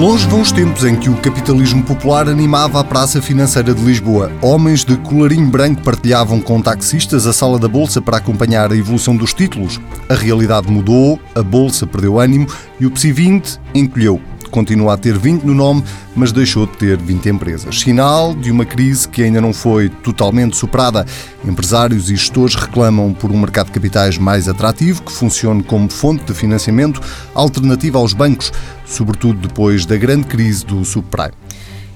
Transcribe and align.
Longe 0.00 0.26
vão 0.28 0.40
os 0.40 0.50
tempos 0.50 0.82
em 0.86 0.96
que 0.96 1.10
o 1.10 1.16
capitalismo 1.18 1.82
popular 1.82 2.26
animava 2.26 2.80
a 2.80 2.84
praça 2.84 3.20
financeira 3.20 3.74
de 3.74 3.82
Lisboa. 3.82 4.32
Homens 4.40 4.82
de 4.82 4.96
colarinho 4.96 5.50
branco 5.50 5.82
partilhavam 5.82 6.40
com 6.40 6.58
taxistas 6.62 7.26
a 7.26 7.34
sala 7.34 7.58
da 7.58 7.68
bolsa 7.68 8.00
para 8.00 8.16
acompanhar 8.16 8.72
a 8.72 8.74
evolução 8.74 9.14
dos 9.14 9.34
títulos. 9.34 9.78
A 10.08 10.14
realidade 10.14 10.70
mudou, 10.72 11.20
a 11.34 11.42
bolsa 11.42 11.86
perdeu 11.86 12.18
ânimo 12.18 12.46
e 12.80 12.86
o 12.86 12.90
PSI 12.90 13.12
20 13.12 13.60
encolheu 13.74 14.18
continua 14.50 14.94
a 14.94 14.96
ter 14.96 15.16
20 15.16 15.44
no 15.44 15.54
nome, 15.54 15.82
mas 16.14 16.32
deixou 16.32 16.66
de 16.66 16.76
ter 16.76 16.98
20 16.98 17.28
empresas. 17.28 17.80
Sinal 17.80 18.34
de 18.34 18.50
uma 18.50 18.64
crise 18.64 19.08
que 19.08 19.22
ainda 19.22 19.40
não 19.40 19.52
foi 19.52 19.88
totalmente 19.88 20.56
superada. 20.56 21.06
Empresários 21.44 22.10
e 22.10 22.16
gestores 22.16 22.54
reclamam 22.54 23.14
por 23.14 23.30
um 23.30 23.38
mercado 23.38 23.66
de 23.66 23.72
capitais 23.72 24.18
mais 24.18 24.48
atrativo, 24.48 25.02
que 25.02 25.12
funcione 25.12 25.62
como 25.62 25.88
fonte 25.88 26.24
de 26.24 26.34
financiamento 26.34 27.00
alternativa 27.34 27.98
aos 27.98 28.12
bancos, 28.12 28.52
sobretudo 28.84 29.48
depois 29.48 29.86
da 29.86 29.96
grande 29.96 30.26
crise 30.26 30.64
do 30.66 30.84
subprime. 30.84 31.32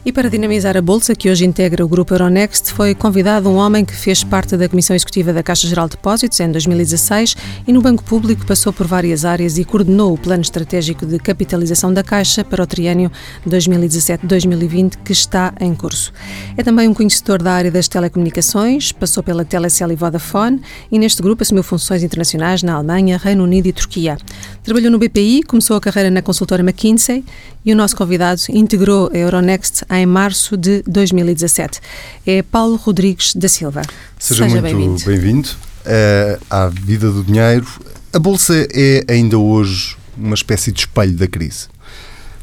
E 0.07 0.13
para 0.13 0.29
dinamizar 0.29 0.77
a 0.77 0.83
bolsa, 0.83 1.15
que 1.15 1.31
hoje 1.31 1.47
integra 1.47 1.83
o 1.83 1.89
grupo 1.89 2.13
Euronext, 2.13 2.75
foi 2.75 2.95
convidado 2.95 3.49
um 3.49 3.55
homem 3.55 3.87
que 3.87 3.97
fez 3.97 4.23
parte 4.23 4.55
da 4.55 4.69
Comissão 4.69 4.95
Executiva 4.95 5.33
da 5.33 5.43
Caixa 5.43 5.67
Geral 5.67 5.89
de 5.89 5.97
Depósitos 5.97 6.39
em 6.41 6.53
2016 6.53 7.35
e 7.67 7.73
no 7.73 7.81
Banco 7.81 8.05
Público 8.05 8.45
passou 8.45 8.71
por 8.71 8.87
várias 8.87 9.25
áreas 9.25 9.57
e 9.57 9.65
coordenou 9.65 10.13
o 10.13 10.19
plano 10.19 10.43
estratégico 10.43 11.07
de 11.07 11.19
capitalização 11.19 11.91
da 11.91 12.03
Caixa 12.03 12.45
para 12.45 12.63
o 12.63 12.67
triênio 12.67 13.11
2017-2020 13.49 14.99
que 15.03 15.13
está 15.13 15.55
em 15.59 15.75
curso. 15.75 16.13
É 16.55 16.63
também 16.63 16.87
um 16.87 16.93
conhecedor 16.93 17.43
da 17.43 17.55
área 17.55 17.71
das 17.71 17.89
telecomunicações, 17.89 18.93
passou 18.93 19.23
pela 19.23 19.43
Telecel 19.43 19.91
e 19.91 19.97
Vodafone 19.97 20.61
e 20.93 20.99
neste 20.99 21.23
grupo 21.23 21.43
assumiu 21.43 21.63
funções 21.63 22.03
internacionais 22.03 22.63
na 22.63 22.75
Alemanha, 22.75 23.17
Reino 23.17 23.43
Unido 23.43 23.69
e 23.69 23.73
Turquia. 23.73 24.19
Trabalhou 24.63 24.91
no 24.91 24.99
BPI, 24.99 25.45
começou 25.45 25.79
a 25.79 25.81
carreira 25.81 26.11
na 26.11 26.21
consultora 26.21 26.63
McKinsey 26.63 27.25
e 27.65 27.73
o 27.73 27.77
nosso 27.77 27.97
convidado 27.97 28.41
integrou 28.51 29.11
a 29.13 29.17
Euronext 29.17 29.83
em 29.91 30.05
março 30.07 30.57
de 30.57 30.83
2017. 30.83 31.81
É 32.27 32.43
Paulo 32.43 32.77
Rodrigues 32.77 33.35
da 33.35 33.49
Silva. 33.49 33.83
Seja, 34.19 34.45
Seja 34.45 34.61
muito 34.61 35.05
bem-vindo 35.07 35.49
bem 35.85 35.95
uh, 35.95 36.41
à 36.51 36.69
vida 36.69 37.11
do 37.11 37.25
dinheiro. 37.25 37.67
A 38.13 38.19
Bolsa 38.19 38.67
é 38.73 39.05
ainda 39.09 39.39
hoje 39.39 39.97
uma 40.17 40.35
espécie 40.35 40.71
de 40.71 40.81
espelho 40.81 41.15
da 41.15 41.27
crise. 41.27 41.69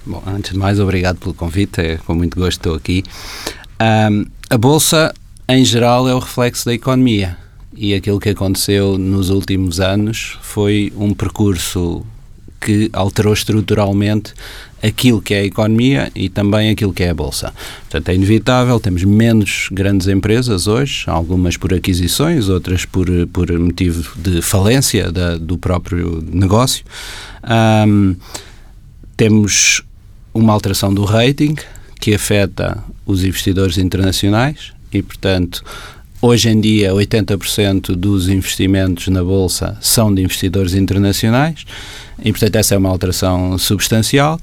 Bom, 0.05 0.22
antes 0.25 0.52
de 0.52 0.58
mais, 0.58 0.80
obrigado 0.80 1.17
pelo 1.17 1.33
convite, 1.33 1.80
é 1.80 1.97
com 1.97 2.16
muito 2.16 2.38
gosto 2.38 2.58
estou 2.58 2.75
aqui. 2.75 3.03
Um, 3.80 4.25
a 4.49 4.58
Bolsa, 4.58 5.14
em 5.47 5.64
geral, 5.64 6.08
é 6.09 6.14
o 6.14 6.19
reflexo 6.19 6.66
da 6.66 6.73
economia 6.73 7.38
e 7.73 7.94
aquilo 7.94 8.19
que 8.19 8.30
aconteceu 8.30 8.97
nos 8.97 9.30
últimos 9.30 9.80
anos 9.80 10.38
foi 10.42 10.92
um 10.97 11.14
percurso 11.14 12.05
que 12.62 12.90
alterou 12.94 13.34
estruturalmente 13.34 14.34
aquilo 14.81 15.22
que 15.22 15.34
é 15.34 15.40
a 15.40 15.45
economia 15.45 16.12
e 16.16 16.30
também 16.30 16.70
aquilo 16.70 16.94
que 16.94 17.04
é 17.04 17.09
a 17.09 17.14
Bolsa. 17.14 17.54
Portanto, 17.81 18.09
é 18.09 18.16
inevitável, 18.16 18.80
temos 18.80 19.04
menos 19.04 19.67
grandes 19.72 20.08
empresas 20.08 20.67
hoje, 20.67 21.04
algumas 21.08 21.58
por 21.58 21.73
aquisições, 21.73 22.50
outras 22.50 22.86
por, 22.86 23.08
por 23.34 23.52
motivo 23.59 24.08
de 24.17 24.42
falência 24.42 25.12
da, 25.12 25.38
do 25.38 25.58
próprio 25.58 26.23
negócio. 26.32 26.86
Um, 27.88 28.16
temos 29.17 29.84
uma 30.34 30.54
alteração 30.54 30.94
do 30.94 31.04
rating 31.04 31.56
que 32.00 32.16
afeta 32.16 32.84
os 33.06 33.23
investidores 33.23 33.78
internacionais 33.78 34.72
e, 34.92 35.02
portanto, 35.02 35.64
Hoje 36.23 36.50
em 36.50 36.61
dia, 36.61 36.91
80% 36.94 37.95
dos 37.95 38.30
investimentos 38.30 39.08
na 39.08 39.23
Bolsa 39.23 39.75
são 39.81 40.14
de 40.14 40.22
investidores 40.22 40.75
internacionais 40.75 41.66
e, 42.23 42.31
portanto, 42.31 42.58
essa 42.58 42.75
é 42.75 42.77
uma 42.77 42.89
alteração 42.89 43.58
substancial. 43.58 44.39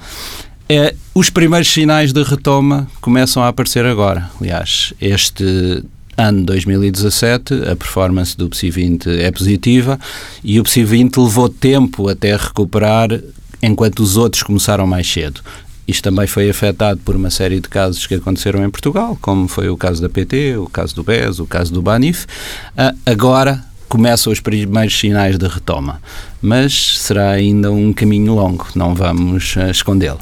É, 0.68 0.92
os 1.14 1.30
primeiros 1.30 1.68
sinais 1.72 2.12
de 2.12 2.20
retoma 2.24 2.88
começam 3.00 3.44
a 3.44 3.48
aparecer 3.48 3.86
agora. 3.86 4.28
Aliás, 4.40 4.92
este 5.00 5.84
ano 6.16 6.44
2017 6.46 7.54
a 7.70 7.76
performance 7.76 8.36
do 8.36 8.48
PSI 8.48 8.70
20 8.70 9.10
é 9.20 9.30
positiva 9.30 10.00
e 10.42 10.58
o 10.58 10.64
PSI 10.64 10.82
20 10.82 11.16
levou 11.18 11.48
tempo 11.48 12.08
até 12.08 12.34
recuperar 12.34 13.08
enquanto 13.62 14.00
os 14.00 14.16
outros 14.16 14.42
começaram 14.42 14.84
mais 14.84 15.08
cedo. 15.08 15.40
Isto 15.88 16.04
também 16.04 16.26
foi 16.26 16.50
afetado 16.50 17.00
por 17.02 17.16
uma 17.16 17.30
série 17.30 17.60
de 17.60 17.68
casos 17.68 18.06
que 18.06 18.14
aconteceram 18.14 18.62
em 18.62 18.68
Portugal, 18.68 19.16
como 19.22 19.48
foi 19.48 19.70
o 19.70 19.76
caso 19.76 20.02
da 20.02 20.08
PT, 20.08 20.58
o 20.58 20.68
caso 20.68 20.94
do 20.94 21.02
BES, 21.02 21.38
o 21.38 21.46
caso 21.46 21.72
do 21.72 21.80
Banif. 21.80 22.26
Uh, 22.76 22.94
agora 23.06 23.64
começam 23.88 24.30
os 24.30 24.38
primeiros 24.38 24.98
sinais 24.98 25.38
de 25.38 25.46
retoma, 25.48 26.02
mas 26.42 26.98
será 26.98 27.30
ainda 27.30 27.72
um 27.72 27.90
caminho 27.94 28.34
longo, 28.34 28.66
não 28.74 28.94
vamos 28.94 29.56
uh, 29.56 29.70
escondê-lo. 29.70 30.20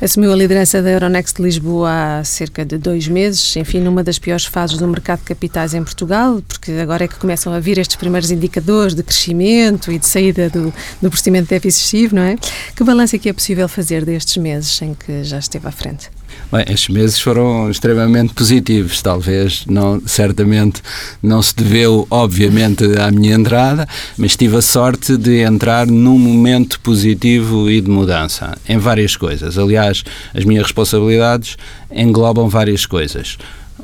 Assumiu 0.00 0.32
a 0.32 0.36
liderança 0.36 0.82
da 0.82 0.90
Euronext 0.90 1.40
Lisboa 1.40 2.18
há 2.18 2.24
cerca 2.24 2.64
de 2.64 2.78
dois 2.78 3.08
meses, 3.08 3.56
enfim, 3.56 3.80
numa 3.80 4.02
das 4.02 4.18
piores 4.18 4.44
fases 4.44 4.78
do 4.78 4.86
mercado 4.88 5.20
de 5.20 5.26
capitais 5.26 5.74
em 5.74 5.82
Portugal, 5.82 6.42
porque 6.46 6.72
agora 6.72 7.04
é 7.04 7.08
que 7.08 7.16
começam 7.16 7.52
a 7.52 7.60
vir 7.60 7.78
estes 7.78 7.96
primeiros 7.96 8.30
indicadores 8.30 8.94
de 8.94 9.02
crescimento 9.02 9.92
e 9.92 9.98
de 9.98 10.06
saída 10.06 10.50
do, 10.50 10.72
do 11.00 11.10
procedimento 11.10 11.44
de 11.44 11.50
déficit 11.50 11.74
excessivo, 11.74 12.16
não 12.16 12.22
é? 12.22 12.36
Que 12.74 12.84
balanço 12.84 13.16
é 13.16 13.18
que 13.18 13.28
é 13.28 13.32
possível 13.32 13.68
fazer 13.68 14.04
destes 14.04 14.36
meses 14.36 14.80
em 14.82 14.94
que 14.94 15.24
já 15.24 15.38
esteve 15.38 15.66
à 15.66 15.72
frente? 15.72 16.10
Bem, 16.52 16.64
estes 16.68 16.88
meses 16.88 17.18
foram 17.18 17.70
extremamente 17.70 18.32
positivos, 18.34 19.02
talvez, 19.02 19.64
não, 19.66 20.00
certamente 20.06 20.82
não 21.22 21.42
se 21.42 21.54
deveu, 21.56 22.06
obviamente, 22.10 22.84
à 22.98 23.10
minha 23.10 23.34
entrada, 23.34 23.88
mas 24.16 24.36
tive 24.36 24.56
a 24.56 24.62
sorte 24.62 25.16
de 25.16 25.40
entrar 25.40 25.86
num 25.86 26.18
momento 26.18 26.78
positivo 26.80 27.70
e 27.70 27.80
de 27.80 27.90
mudança, 27.90 28.56
em 28.68 28.78
várias 28.78 29.16
coisas. 29.16 29.58
Aliás, 29.58 30.04
as 30.32 30.44
minhas 30.44 30.64
responsabilidades 30.64 31.56
englobam 31.90 32.48
várias 32.48 32.86
coisas. 32.86 33.36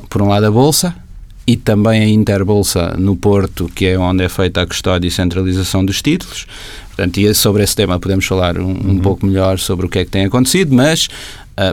Por 0.09 0.21
um 0.21 0.29
lado, 0.29 0.45
a 0.45 0.51
Bolsa, 0.51 0.95
e 1.45 1.57
também 1.57 2.01
a 2.01 2.07
Interbolsa 2.07 2.95
no 2.97 3.15
Porto, 3.15 3.69
que 3.73 3.87
é 3.87 3.97
onde 3.97 4.23
é 4.23 4.29
feita 4.29 4.61
a 4.61 4.65
custódia 4.67 5.07
e 5.07 5.11
centralização 5.11 5.83
dos 5.83 6.01
títulos. 6.01 6.45
Portanto, 6.87 7.17
e 7.17 7.33
sobre 7.33 7.63
esse 7.63 7.75
tema 7.75 7.99
podemos 7.99 8.25
falar 8.25 8.57
um, 8.57 8.63
um 8.63 8.67
uhum. 8.69 8.99
pouco 8.99 9.25
melhor 9.25 9.57
sobre 9.57 9.85
o 9.85 9.89
que 9.89 9.99
é 9.99 10.05
que 10.05 10.11
tem 10.11 10.25
acontecido, 10.25 10.73
mas 10.73 11.07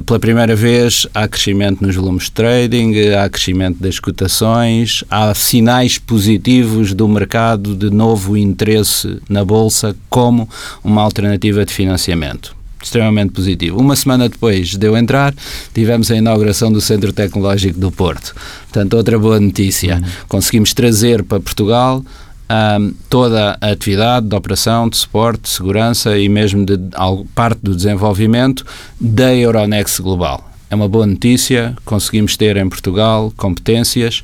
pela 0.04 0.18
primeira 0.18 0.54
vez 0.54 1.06
há 1.14 1.26
crescimento 1.26 1.82
nos 1.82 1.94
volumes 1.94 2.24
de 2.24 2.32
trading, 2.32 3.10
há 3.14 3.28
crescimento 3.28 3.78
das 3.80 3.98
cotações, 3.98 5.04
há 5.10 5.32
sinais 5.34 5.98
positivos 5.98 6.92
do 6.92 7.08
mercado 7.08 7.74
de 7.74 7.90
novo 7.90 8.36
interesse 8.36 9.18
na 9.28 9.44
Bolsa 9.44 9.96
como 10.10 10.48
uma 10.82 11.02
alternativa 11.02 11.64
de 11.64 11.72
financiamento 11.72 12.58
extremamente 12.82 13.32
positivo. 13.32 13.80
Uma 13.80 13.96
semana 13.96 14.28
depois 14.28 14.76
de 14.76 14.86
eu 14.86 14.96
entrar, 14.96 15.34
tivemos 15.74 16.10
a 16.10 16.16
inauguração 16.16 16.70
do 16.70 16.80
Centro 16.80 17.12
Tecnológico 17.12 17.78
do 17.78 17.90
Porto. 17.90 18.34
Portanto, 18.64 18.94
outra 18.94 19.18
boa 19.18 19.40
notícia. 19.40 19.96
Uhum. 19.96 20.02
Conseguimos 20.28 20.72
trazer 20.72 21.22
para 21.24 21.40
Portugal 21.40 22.04
um, 22.50 22.94
toda 23.08 23.58
a 23.60 23.70
atividade 23.70 24.26
de 24.26 24.34
operação, 24.34 24.88
de 24.88 24.96
suporte, 24.96 25.42
de 25.42 25.48
segurança 25.50 26.18
e 26.18 26.28
mesmo 26.28 26.64
de, 26.64 26.76
de 26.76 26.90
parte 27.34 27.60
do 27.62 27.74
desenvolvimento 27.74 28.64
da 29.00 29.34
Euronext 29.34 30.00
Global. 30.00 30.50
É 30.70 30.74
uma 30.74 30.88
boa 30.88 31.06
notícia, 31.06 31.76
conseguimos 31.84 32.36
ter 32.36 32.56
em 32.56 32.68
Portugal 32.68 33.32
competências 33.36 34.22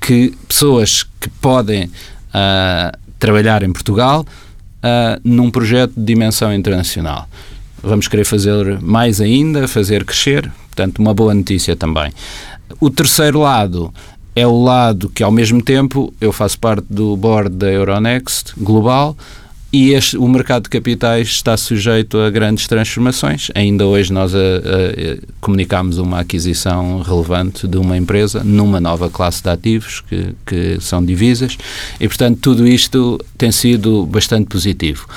que 0.00 0.34
pessoas 0.48 1.04
que 1.20 1.28
podem 1.40 1.84
uh, 1.86 2.98
trabalhar 3.18 3.62
em 3.62 3.72
Portugal 3.72 4.24
uh, 4.24 5.20
num 5.24 5.50
projeto 5.50 5.92
de 5.96 6.04
dimensão 6.04 6.52
internacional. 6.52 7.28
Vamos 7.82 8.08
querer 8.08 8.24
fazer 8.24 8.80
mais 8.80 9.20
ainda, 9.20 9.68
fazer 9.68 10.04
crescer, 10.04 10.50
portanto, 10.66 10.98
uma 10.98 11.14
boa 11.14 11.34
notícia 11.34 11.76
também. 11.76 12.12
O 12.80 12.90
terceiro 12.90 13.40
lado 13.40 13.92
é 14.36 14.46
o 14.46 14.62
lado 14.62 15.08
que, 15.08 15.22
ao 15.22 15.30
mesmo 15.30 15.62
tempo, 15.62 16.12
eu 16.20 16.32
faço 16.32 16.58
parte 16.58 16.86
do 16.90 17.16
board 17.16 17.50
da 17.50 17.70
Euronext 17.70 18.52
Global 18.56 19.16
e 19.72 19.92
este, 19.92 20.16
o 20.16 20.28
mercado 20.28 20.64
de 20.64 20.68
capitais 20.68 21.26
está 21.26 21.56
sujeito 21.56 22.16
a 22.18 22.30
grandes 22.30 22.68
transformações. 22.68 23.50
Ainda 23.56 23.84
hoje 23.84 24.12
nós 24.12 24.32
a, 24.32 24.38
a, 24.38 24.40
a, 24.40 25.16
comunicámos 25.40 25.98
uma 25.98 26.20
aquisição 26.20 27.00
relevante 27.00 27.66
de 27.66 27.76
uma 27.76 27.96
empresa 27.96 28.44
numa 28.44 28.80
nova 28.80 29.10
classe 29.10 29.42
de 29.42 29.50
ativos 29.50 30.00
que, 30.02 30.34
que 30.46 30.78
são 30.80 31.04
divisas 31.04 31.58
e, 31.98 32.06
portanto, 32.06 32.38
tudo 32.40 32.68
isto 32.68 33.18
tem 33.36 33.50
sido 33.50 34.06
bastante 34.06 34.46
positivo. 34.46 35.08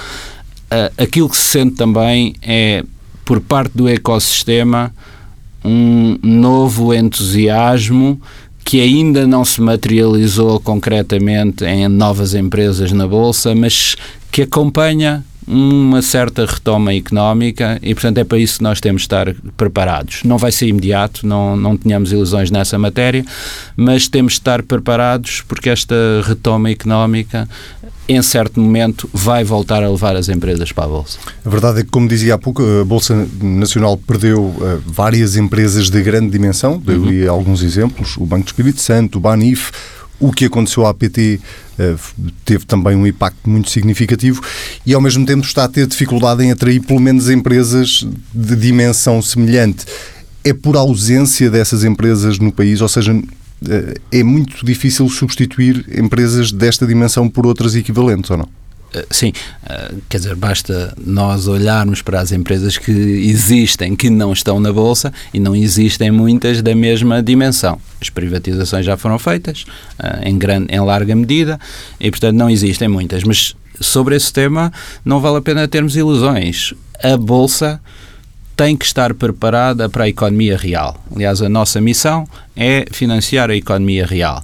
Uh, 0.71 0.91
aquilo 1.03 1.29
que 1.29 1.37
se 1.37 1.49
sente 1.49 1.75
também 1.75 2.35
é, 2.41 2.83
por 3.23 3.39
parte 3.39 3.77
do 3.77 3.87
ecossistema, 3.87 4.91
um 5.63 6.17
novo 6.23 6.95
entusiasmo 6.95 8.19
que 8.67 8.81
ainda 8.81 9.25
não 9.25 9.45
se 9.45 9.61
materializou 9.61 10.59
concretamente 10.59 11.63
em 11.63 11.87
novas 11.87 12.33
empresas 12.33 12.91
na 12.91 13.07
Bolsa, 13.07 13.55
mas 13.55 13.95
que 14.29 14.41
acompanha 14.41 15.23
uma 15.47 16.01
certa 16.01 16.45
retoma 16.45 16.93
económica 16.93 17.79
e, 17.81 17.93
portanto, 17.93 18.17
é 18.17 18.23
para 18.23 18.37
isso 18.37 18.57
que 18.57 18.63
nós 18.63 18.81
temos 18.81 19.03
de 19.03 19.05
estar 19.05 19.33
preparados. 19.55 20.21
Não 20.23 20.37
vai 20.37 20.51
ser 20.51 20.67
imediato, 20.67 21.25
não, 21.25 21.55
não 21.55 21.77
tenhamos 21.77 22.11
ilusões 22.11 22.51
nessa 22.51 22.77
matéria, 22.77 23.25
mas 23.75 24.07
temos 24.07 24.33
de 24.33 24.39
estar 24.39 24.61
preparados 24.61 25.41
porque 25.47 25.69
esta 25.69 25.95
retoma 26.25 26.69
económica 26.69 27.47
em 28.09 28.21
certo 28.21 28.59
momento 28.59 29.09
vai 29.13 29.43
voltar 29.43 29.83
a 29.83 29.89
levar 29.89 30.15
as 30.15 30.29
empresas 30.29 30.71
para 30.71 30.85
a 30.85 30.87
Bolsa. 30.87 31.19
A 31.45 31.49
verdade 31.49 31.81
é 31.81 31.83
que, 31.83 31.89
como 31.89 32.07
dizia 32.07 32.35
há 32.35 32.37
pouco, 32.37 32.63
a 32.63 32.85
Bolsa 32.85 33.27
Nacional 33.41 33.97
perdeu 33.97 34.43
uh, 34.43 34.81
várias 34.85 35.35
empresas 35.35 35.89
de 35.89 36.01
grande 36.01 36.29
dimensão, 36.29 36.77
deu 36.77 37.01
uhum. 37.01 37.29
alguns 37.29 37.61
exemplos, 37.61 38.15
o 38.17 38.25
Banco 38.25 38.45
do 38.45 38.47
Espírito 38.47 38.79
Santo, 38.79 39.17
o 39.17 39.21
Banif, 39.21 39.71
o 40.19 40.31
que 40.31 40.45
aconteceu 40.45 40.85
à 40.85 40.93
PT 40.93 41.39
eh, 41.77 41.95
teve 42.43 42.65
também 42.65 42.95
um 42.95 43.05
impacto 43.05 43.49
muito 43.49 43.69
significativo 43.69 44.41
e 44.85 44.93
ao 44.93 45.01
mesmo 45.01 45.25
tempo 45.25 45.45
está 45.45 45.63
a 45.63 45.67
ter 45.67 45.85
dificuldade 45.85 46.43
em 46.43 46.51
atrair 46.51 46.81
pelo 46.81 46.99
menos 46.99 47.29
empresas 47.29 48.07
de 48.33 48.55
dimensão 48.55 49.21
semelhante. 49.21 49.85
É 50.43 50.53
por 50.53 50.75
ausência 50.75 51.49
dessas 51.49 51.83
empresas 51.83 52.39
no 52.39 52.51
país, 52.51 52.81
ou 52.81 52.87
seja, 52.87 53.13
eh, 53.67 53.95
é 54.11 54.23
muito 54.23 54.65
difícil 54.65 55.07
substituir 55.09 55.85
empresas 55.97 56.51
desta 56.51 56.85
dimensão 56.85 57.29
por 57.29 57.45
outras 57.45 57.75
equivalentes, 57.75 58.31
ou 58.31 58.37
não? 58.37 58.49
Eh, 58.93 59.05
sim, 59.11 59.33
eh, 59.67 59.93
quer 60.09 60.17
dizer, 60.17 60.35
basta 60.35 60.93
nós 60.97 61.47
olharmos 61.47 62.01
para 62.01 62.21
as 62.21 62.31
empresas 62.31 62.77
que 62.77 62.91
existem, 62.91 63.95
que 63.95 64.09
não 64.09 64.31
estão 64.31 64.59
na 64.59 64.71
Bolsa 64.71 65.11
e 65.33 65.39
não 65.39 65.55
existem 65.55 66.11
muitas 66.11 66.61
da 66.61 66.73
mesma 66.73 67.21
dimensão. 67.21 67.79
As 68.01 68.09
privatizações 68.09 68.85
já 68.85 68.95
foram 68.95 69.19
feitas 69.19 69.65
eh, 69.99 70.29
em, 70.29 70.37
grande, 70.37 70.73
em 70.73 70.79
larga 70.79 71.15
medida 71.15 71.59
e, 71.99 72.09
portanto, 72.09 72.35
não 72.35 72.49
existem 72.49 72.87
muitas. 72.87 73.23
Mas 73.23 73.55
sobre 73.79 74.15
esse 74.15 74.31
tema 74.31 74.71
não 75.03 75.19
vale 75.19 75.37
a 75.37 75.41
pena 75.41 75.67
termos 75.67 75.95
ilusões. 75.95 76.73
A 77.03 77.17
Bolsa 77.17 77.81
tem 78.55 78.75
que 78.75 78.85
estar 78.85 79.13
preparada 79.13 79.87
para 79.87 80.05
a 80.05 80.09
economia 80.09 80.57
real. 80.57 81.03
Aliás, 81.15 81.43
a 81.43 81.49
nossa 81.49 81.79
missão 81.79 82.27
é 82.55 82.85
financiar 82.91 83.51
a 83.51 83.55
economia 83.55 84.03
real 84.03 84.43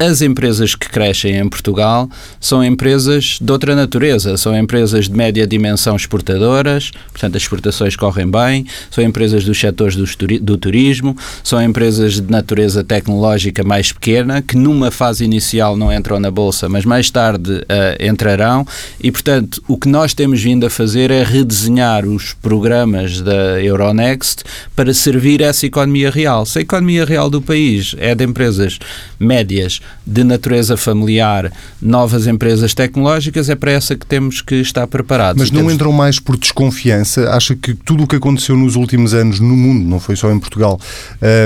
as 0.00 0.22
empresas 0.22 0.74
que 0.74 0.88
crescem 0.88 1.36
em 1.36 1.46
Portugal 1.46 2.08
são 2.40 2.64
empresas 2.64 3.36
de 3.38 3.52
outra 3.52 3.76
natureza, 3.76 4.34
são 4.38 4.56
empresas 4.56 5.10
de 5.10 5.14
média 5.14 5.46
dimensão 5.46 5.94
exportadoras, 5.94 6.90
portanto 7.12 7.36
as 7.36 7.42
exportações 7.42 7.94
correm 7.96 8.26
bem, 8.26 8.64
são 8.90 9.04
empresas 9.04 9.44
dos 9.44 9.60
setores 9.60 9.94
do, 10.40 10.56
turismo, 10.56 11.14
são 11.44 11.62
empresas 11.62 12.14
de 12.14 12.30
natureza 12.30 12.82
tecnológica 12.82 13.62
mais 13.62 13.92
pequena, 13.92 14.40
que 14.40 14.56
numa 14.56 14.90
fase 14.90 15.22
inicial 15.22 15.76
não 15.76 15.92
entram 15.92 16.18
na 16.18 16.30
Bolsa, 16.30 16.66
mas 16.66 16.86
mais 16.86 17.10
tarde 17.10 17.52
uh, 17.52 18.02
entrarão, 18.02 18.66
e 19.02 19.12
portanto 19.12 19.62
o 19.68 19.76
que 19.76 19.88
nós 19.88 20.14
temos 20.14 20.40
vindo 20.42 20.64
a 20.64 20.70
fazer 20.70 21.10
é 21.10 21.22
redesenhar 21.22 22.06
os 22.06 22.32
programas 22.32 23.20
da 23.20 23.60
Euronext 23.60 24.44
para 24.74 24.94
servir 24.94 25.42
essa 25.42 25.66
economia 25.66 26.10
real. 26.10 26.46
Se 26.46 26.58
a 26.58 26.62
economia 26.62 27.04
real 27.04 27.28
do 27.28 27.42
país 27.42 27.94
é 27.98 28.14
de 28.14 28.24
empresas 28.24 28.78
médias, 29.18 29.78
de 30.06 30.24
natureza 30.24 30.76
familiar, 30.76 31.52
novas 31.80 32.26
empresas 32.26 32.74
tecnológicas, 32.74 33.48
é 33.48 33.54
para 33.54 33.72
essa 33.72 33.94
que 33.96 34.06
temos 34.06 34.40
que 34.40 34.56
estar 34.56 34.86
preparados. 34.86 35.40
Mas 35.40 35.50
não 35.50 35.60
temos... 35.60 35.74
entram 35.74 35.92
mais 35.92 36.18
por 36.18 36.36
desconfiança? 36.36 37.30
Acha 37.30 37.54
que 37.54 37.74
tudo 37.74 38.04
o 38.04 38.06
que 38.06 38.16
aconteceu 38.16 38.56
nos 38.56 38.76
últimos 38.76 39.14
anos 39.14 39.40
no 39.40 39.56
mundo, 39.56 39.88
não 39.88 40.00
foi 40.00 40.16
só 40.16 40.30
em 40.30 40.38
Portugal, 40.38 40.80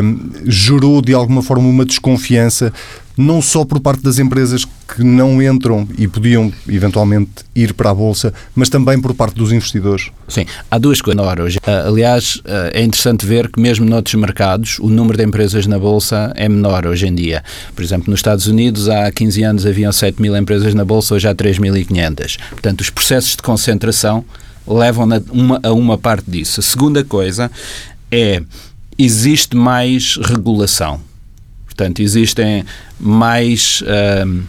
um, 0.02 0.30
gerou 0.46 1.02
de 1.02 1.12
alguma 1.12 1.42
forma 1.42 1.68
uma 1.68 1.84
desconfiança 1.84 2.72
não 3.16 3.40
só 3.40 3.64
por 3.64 3.80
parte 3.80 4.02
das 4.02 4.18
empresas 4.18 4.64
que 4.64 5.02
não 5.02 5.42
entram 5.42 5.88
e 5.96 6.06
podiam 6.06 6.52
eventualmente 6.68 7.30
ir 7.54 7.72
para 7.74 7.90
a 7.90 7.94
Bolsa, 7.94 8.32
mas 8.54 8.68
também 8.68 9.00
por 9.00 9.14
parte 9.14 9.36
dos 9.36 9.52
investidores? 9.52 10.10
Sim, 10.28 10.46
há 10.70 10.78
duas 10.78 11.00
coisas 11.00 11.24
hoje. 11.38 11.58
Ah, 11.66 11.84
aliás, 11.86 12.40
ah, 12.44 12.70
é 12.72 12.82
interessante 12.82 13.24
ver 13.24 13.50
que 13.50 13.60
mesmo 13.60 13.84
noutros 13.84 14.14
mercados 14.14 14.78
o 14.78 14.88
número 14.88 15.16
de 15.16 15.24
empresas 15.24 15.66
na 15.66 15.78
Bolsa 15.78 16.32
é 16.36 16.48
menor 16.48 16.86
hoje 16.86 17.06
em 17.06 17.14
dia. 17.14 17.42
Por 17.74 17.82
exemplo, 17.82 18.10
nos 18.10 18.18
Estados 18.18 18.46
Unidos 18.46 18.88
há 18.88 19.10
15 19.10 19.42
anos 19.42 19.66
haviam 19.66 19.92
7 19.92 20.20
mil 20.20 20.36
empresas 20.36 20.74
na 20.74 20.84
Bolsa, 20.84 21.14
hoje 21.14 21.28
há 21.28 21.34
3.500. 21.34 22.38
Portanto, 22.50 22.80
os 22.80 22.90
processos 22.90 23.36
de 23.36 23.42
concentração 23.42 24.24
levam 24.66 25.08
uma, 25.30 25.60
a 25.62 25.72
uma 25.72 25.98
parte 25.98 26.30
disso. 26.30 26.60
A 26.60 26.62
segunda 26.62 27.04
coisa 27.04 27.50
é 28.10 28.42
existe 28.98 29.56
mais 29.56 30.16
regulação 30.16 31.00
Portanto, 31.76 32.00
existem 32.00 32.64
mais 33.00 33.82
uh, 33.82 34.42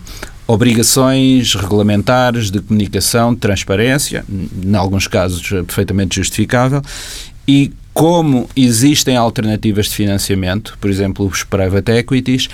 obrigações 0.47 1.55
regulamentares 1.55 2.51
de 2.51 2.61
comunicação, 2.61 3.33
de 3.33 3.39
transparência, 3.39 4.23
em 4.29 4.75
alguns 4.75 5.07
casos 5.07 5.41
perfeitamente 5.49 6.17
justificável, 6.17 6.81
e 7.47 7.73
como 7.93 8.47
existem 8.55 9.15
alternativas 9.15 9.87
de 9.87 9.95
financiamento, 9.95 10.77
por 10.79 10.89
exemplo, 10.89 11.25
os 11.25 11.43
private 11.43 11.91
equities, 11.93 12.47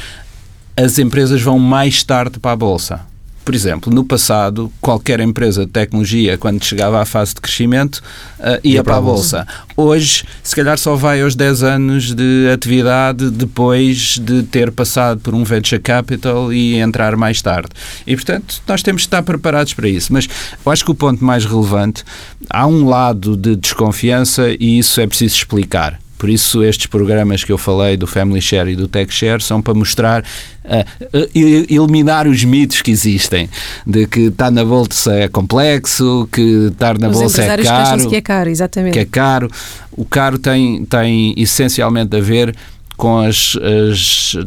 as 0.77 0.97
empresas 0.99 1.41
vão 1.41 1.59
mais 1.59 2.03
tarde 2.03 2.39
para 2.39 2.51
a 2.51 2.55
bolsa. 2.55 3.10
Por 3.43 3.55
exemplo, 3.55 3.93
no 3.93 4.03
passado, 4.03 4.71
qualquer 4.79 5.19
empresa 5.19 5.65
de 5.65 5.71
tecnologia, 5.71 6.37
quando 6.37 6.63
chegava 6.63 7.01
à 7.01 7.05
fase 7.05 7.33
de 7.33 7.41
crescimento, 7.41 7.97
uh, 8.39 8.59
ia, 8.63 8.75
ia 8.75 8.83
para, 8.83 8.97
a 8.97 9.01
bolsa. 9.01 9.47
Hoje, 9.75 10.23
se 10.43 10.55
calhar 10.55 10.77
só 10.77 10.95
vai 10.95 11.21
aos 11.21 11.35
10 11.35 11.63
anos 11.63 12.13
de 12.13 12.49
atividade 12.53 13.31
depois 13.31 14.19
de 14.21 14.43
ter 14.43 14.71
passado 14.71 15.19
por 15.21 15.33
um 15.33 15.43
venture 15.43 15.81
capital 15.81 16.53
e 16.53 16.75
entrar 16.75 17.15
mais 17.15 17.41
tarde. 17.41 17.69
E, 18.05 18.15
portanto, 18.15 18.61
nós 18.67 18.83
temos 18.83 19.01
de 19.01 19.07
estar 19.07 19.23
preparados 19.23 19.73
para 19.73 19.89
isso. 19.89 20.13
Mas 20.13 20.27
eu 20.63 20.71
acho 20.71 20.85
que 20.85 20.91
o 20.91 20.95
ponto 20.95 21.23
mais 21.25 21.43
relevante, 21.43 22.03
há 22.49 22.67
um 22.67 22.87
lado 22.87 23.35
de 23.35 23.55
desconfiança 23.55 24.49
e 24.59 24.77
isso 24.77 25.01
é 25.01 25.07
preciso 25.07 25.35
explicar. 25.35 25.99
Por 26.21 26.29
isso, 26.29 26.63
estes 26.63 26.85
programas 26.85 27.43
que 27.43 27.51
eu 27.51 27.57
falei 27.57 27.97
do 27.97 28.05
Family 28.05 28.39
Share 28.39 28.69
e 28.69 28.75
do 28.75 28.87
Tech 28.87 29.11
Share 29.11 29.41
são 29.41 29.59
para 29.59 29.73
mostrar, 29.73 30.21
uh, 30.21 31.17
uh, 31.17 31.29
eliminar 31.35 32.27
os 32.27 32.43
mitos 32.43 32.83
que 32.83 32.91
existem 32.91 33.49
de 33.87 34.05
que 34.05 34.27
estar 34.27 34.51
na 34.51 34.63
bolsa 34.63 35.15
é 35.15 35.27
complexo, 35.27 36.29
que 36.31 36.67
estar 36.67 36.99
na 36.99 37.09
os 37.09 37.17
bolsa 37.17 37.41
é 37.41 37.63
caro. 37.63 38.07
que 38.07 38.15
é 38.15 38.21
caro, 38.21 38.49
exatamente. 38.51 38.93
Que 38.93 38.99
é 38.99 39.05
caro. 39.05 39.49
O 39.93 40.05
caro 40.05 40.37
tem, 40.37 40.85
tem 40.85 41.33
essencialmente 41.37 42.15
a 42.15 42.21
ver 42.21 42.55
com 42.95 43.17
as, 43.17 43.57
as 43.89 44.37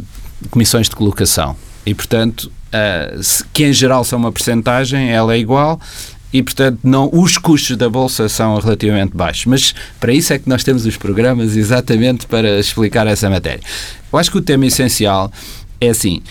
comissões 0.52 0.88
de 0.88 0.94
colocação. 0.94 1.56
E, 1.84 1.92
portanto, 1.92 2.52
uh, 2.68 3.46
que 3.52 3.64
em 3.66 3.72
geral 3.72 4.04
são 4.04 4.20
uma 4.20 4.30
percentagem, 4.30 5.10
ela 5.10 5.34
é 5.34 5.38
igual 5.38 5.80
e, 6.34 6.42
portanto, 6.42 6.80
não, 6.82 7.08
os 7.12 7.38
custos 7.38 7.76
da 7.76 7.88
Bolsa 7.88 8.28
são 8.28 8.58
relativamente 8.58 9.16
baixos. 9.16 9.46
Mas 9.46 9.72
para 10.00 10.12
isso 10.12 10.32
é 10.32 10.38
que 10.38 10.48
nós 10.48 10.64
temos 10.64 10.84
os 10.84 10.96
programas 10.96 11.56
exatamente 11.56 12.26
para 12.26 12.58
explicar 12.58 13.06
essa 13.06 13.30
matéria. 13.30 13.60
Eu 14.12 14.18
acho 14.18 14.32
que 14.32 14.38
o 14.38 14.42
tema 14.42 14.66
essencial 14.66 15.30
é 15.80 15.90
assim: 15.90 16.22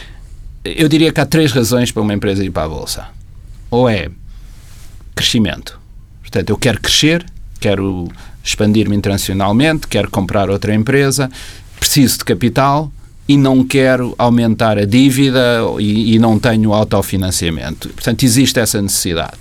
eu 0.65 0.89
diria 0.89 1.09
que 1.13 1.21
há 1.21 1.25
três 1.25 1.53
razões 1.53 1.89
para 1.89 2.01
uma 2.01 2.13
empresa 2.13 2.43
ir 2.43 2.49
para 2.49 2.65
a 2.65 2.67
Bolsa. 2.67 3.05
Ou 3.71 3.87
é 3.87 4.09
crescimento. 5.15 5.79
Portanto, 6.19 6.49
eu 6.49 6.57
quero 6.57 6.81
crescer, 6.81 7.25
quero 7.61 8.09
expandir-me 8.43 8.97
internacionalmente, 8.97 9.87
quero 9.87 10.11
comprar 10.11 10.49
outra 10.49 10.75
empresa, 10.75 11.31
preciso 11.79 12.17
de 12.17 12.25
capital 12.25 12.91
e 13.27 13.37
não 13.37 13.63
quero 13.63 14.13
aumentar 14.17 14.77
a 14.77 14.85
dívida 14.85 15.59
e, 15.79 16.15
e 16.15 16.19
não 16.19 16.37
tenho 16.37 16.73
autofinanciamento. 16.73 17.89
Portanto, 17.89 18.23
existe 18.23 18.59
essa 18.59 18.81
necessidade. 18.81 19.37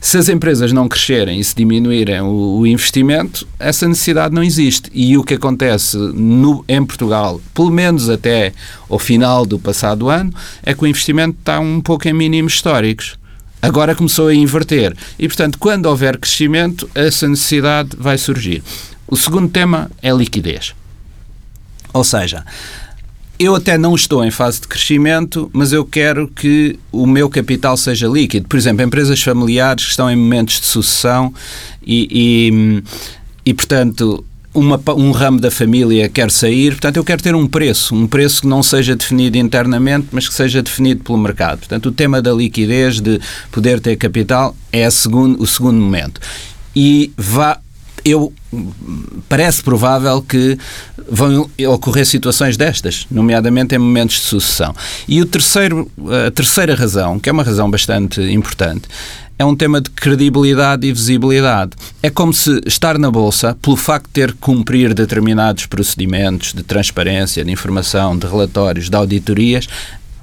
Se 0.00 0.18
as 0.18 0.28
empresas 0.28 0.72
não 0.72 0.88
crescerem 0.88 1.38
e 1.38 1.44
se 1.44 1.54
diminuírem 1.54 2.20
o, 2.20 2.58
o 2.58 2.66
investimento, 2.66 3.46
essa 3.58 3.88
necessidade 3.88 4.34
não 4.34 4.42
existe. 4.42 4.90
E 4.92 5.16
o 5.16 5.24
que 5.24 5.34
acontece 5.34 5.96
no, 5.96 6.64
em 6.68 6.84
Portugal, 6.84 7.40
pelo 7.54 7.70
menos 7.70 8.10
até 8.10 8.52
ao 8.90 8.98
final 8.98 9.46
do 9.46 9.58
passado 9.58 10.10
ano, 10.10 10.32
é 10.62 10.74
que 10.74 10.82
o 10.82 10.86
investimento 10.86 11.38
está 11.38 11.58
um 11.60 11.80
pouco 11.80 12.06
em 12.08 12.12
mínimos 12.12 12.54
históricos. 12.54 13.16
Agora 13.62 13.94
começou 13.94 14.26
a 14.26 14.34
inverter. 14.34 14.94
E, 15.18 15.28
portanto, 15.28 15.56
quando 15.56 15.86
houver 15.86 16.18
crescimento, 16.18 16.90
essa 16.94 17.28
necessidade 17.28 17.96
vai 17.96 18.18
surgir. 18.18 18.62
O 19.06 19.16
segundo 19.16 19.48
tema 19.48 19.88
é 20.02 20.10
liquidez. 20.10 20.74
Ou 21.92 22.02
seja, 22.02 22.44
eu 23.44 23.54
até 23.56 23.76
não 23.76 23.94
estou 23.94 24.24
em 24.24 24.30
fase 24.30 24.60
de 24.60 24.68
crescimento, 24.68 25.50
mas 25.52 25.72
eu 25.72 25.84
quero 25.84 26.28
que 26.28 26.78
o 26.92 27.06
meu 27.06 27.28
capital 27.28 27.76
seja 27.76 28.06
líquido. 28.06 28.46
Por 28.46 28.56
exemplo, 28.56 28.84
empresas 28.84 29.20
familiares 29.20 29.84
que 29.84 29.90
estão 29.90 30.10
em 30.10 30.16
momentos 30.16 30.60
de 30.60 30.66
sucessão 30.66 31.34
e, 31.84 32.08
e, 32.10 33.50
e 33.50 33.54
portanto, 33.54 34.24
uma, 34.54 34.80
um 34.96 35.10
ramo 35.10 35.40
da 35.40 35.50
família 35.50 36.08
quer 36.08 36.30
sair, 36.30 36.72
portanto, 36.72 36.98
eu 36.98 37.04
quero 37.04 37.22
ter 37.22 37.34
um 37.34 37.46
preço, 37.46 37.94
um 37.94 38.06
preço 38.06 38.42
que 38.42 38.46
não 38.46 38.62
seja 38.62 38.94
definido 38.94 39.38
internamente, 39.38 40.08
mas 40.12 40.28
que 40.28 40.34
seja 40.34 40.62
definido 40.62 41.02
pelo 41.02 41.18
mercado. 41.18 41.60
Portanto, 41.60 41.86
o 41.86 41.92
tema 41.92 42.20
da 42.20 42.32
liquidez, 42.32 43.00
de 43.00 43.20
poder 43.50 43.80
ter 43.80 43.96
capital, 43.96 44.54
é 44.70 44.88
segundo, 44.90 45.42
o 45.42 45.46
segundo 45.46 45.80
momento. 45.80 46.20
E 46.76 47.12
vá, 47.16 47.58
eu 48.04 48.32
parece 49.28 49.62
provável 49.62 50.22
que 50.22 50.58
vão 51.08 51.48
ocorrer 51.68 52.06
situações 52.06 52.56
destas, 52.56 53.06
nomeadamente 53.10 53.74
em 53.74 53.78
momentos 53.78 54.16
de 54.16 54.22
sucessão. 54.22 54.74
E 55.08 55.20
o 55.20 55.26
terceiro, 55.26 55.90
a 56.26 56.30
terceira 56.30 56.74
razão, 56.74 57.18
que 57.18 57.28
é 57.28 57.32
uma 57.32 57.42
razão 57.42 57.70
bastante 57.70 58.20
importante, 58.20 58.88
é 59.38 59.44
um 59.44 59.56
tema 59.56 59.80
de 59.80 59.90
credibilidade 59.90 60.86
e 60.86 60.92
visibilidade. 60.92 61.72
É 62.02 62.10
como 62.10 62.32
se 62.32 62.60
estar 62.66 62.98
na 62.98 63.10
Bolsa, 63.10 63.56
pelo 63.60 63.76
facto 63.76 64.06
de 64.06 64.12
ter 64.12 64.32
que 64.32 64.38
cumprir 64.38 64.94
determinados 64.94 65.66
procedimentos 65.66 66.52
de 66.52 66.62
transparência, 66.62 67.44
de 67.44 67.50
informação, 67.50 68.16
de 68.16 68.26
relatórios, 68.26 68.88
de 68.88 68.96
auditorias, 68.96 69.68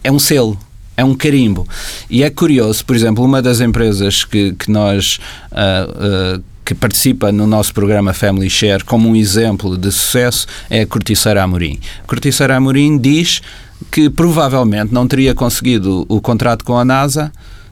é 0.03 0.11
um 0.11 0.19
selo, 0.19 0.57
é 0.95 1.03
um 1.03 1.13
carimbo. 1.15 1.67
E 2.09 2.23
é 2.23 2.29
curioso, 2.29 2.85
por 2.85 2.95
exemplo, 2.95 3.23
uma 3.23 3.41
das 3.41 3.59
empresas 3.59 4.23
que, 4.23 4.53
que 4.53 4.71
nós. 4.71 5.19
Uh, 5.51 6.37
uh, 6.37 6.43
que 6.69 6.75
participa 6.75 7.31
no 7.31 7.47
nosso 7.47 7.73
programa 7.73 8.13
Family 8.13 8.47
Share 8.47 8.83
como 8.83 9.09
um 9.09 9.15
exemplo 9.15 9.75
de 9.75 9.91
sucesso 9.91 10.45
é 10.69 10.81
a 10.81 10.85
Corticeira 10.85 11.41
Amorim. 11.41 11.79
Corticeira 12.05 12.55
Amorim 12.57 12.95
diz 12.99 13.41
que 13.89 14.07
provavelmente 14.07 14.93
não 14.93 15.07
teria 15.07 15.33
conseguido 15.33 16.05
o 16.07 16.21
contrato 16.21 16.63
com 16.63 16.77
a 16.77 16.85
NASA 16.85 17.31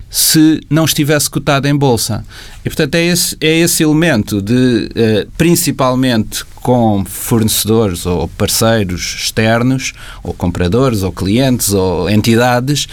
se 0.09 0.61
não 0.67 0.85
estivesse 0.85 1.29
cotado 1.29 1.67
em 1.67 1.75
bolsa. 1.75 2.25
E, 2.65 2.69
portanto, 2.69 2.95
é 2.95 3.05
esse, 3.05 3.37
é 3.39 3.59
esse 3.59 3.83
elemento 3.83 4.41
de, 4.41 4.89
eh, 4.95 5.27
principalmente 5.37 6.43
com 6.55 7.05
fornecedores 7.05 8.03
ou 8.07 8.27
parceiros 8.29 9.15
externos, 9.19 9.93
ou 10.23 10.33
compradores, 10.33 11.03
ou 11.03 11.11
clientes, 11.11 11.71
ou 11.71 12.09
entidades, 12.09 12.87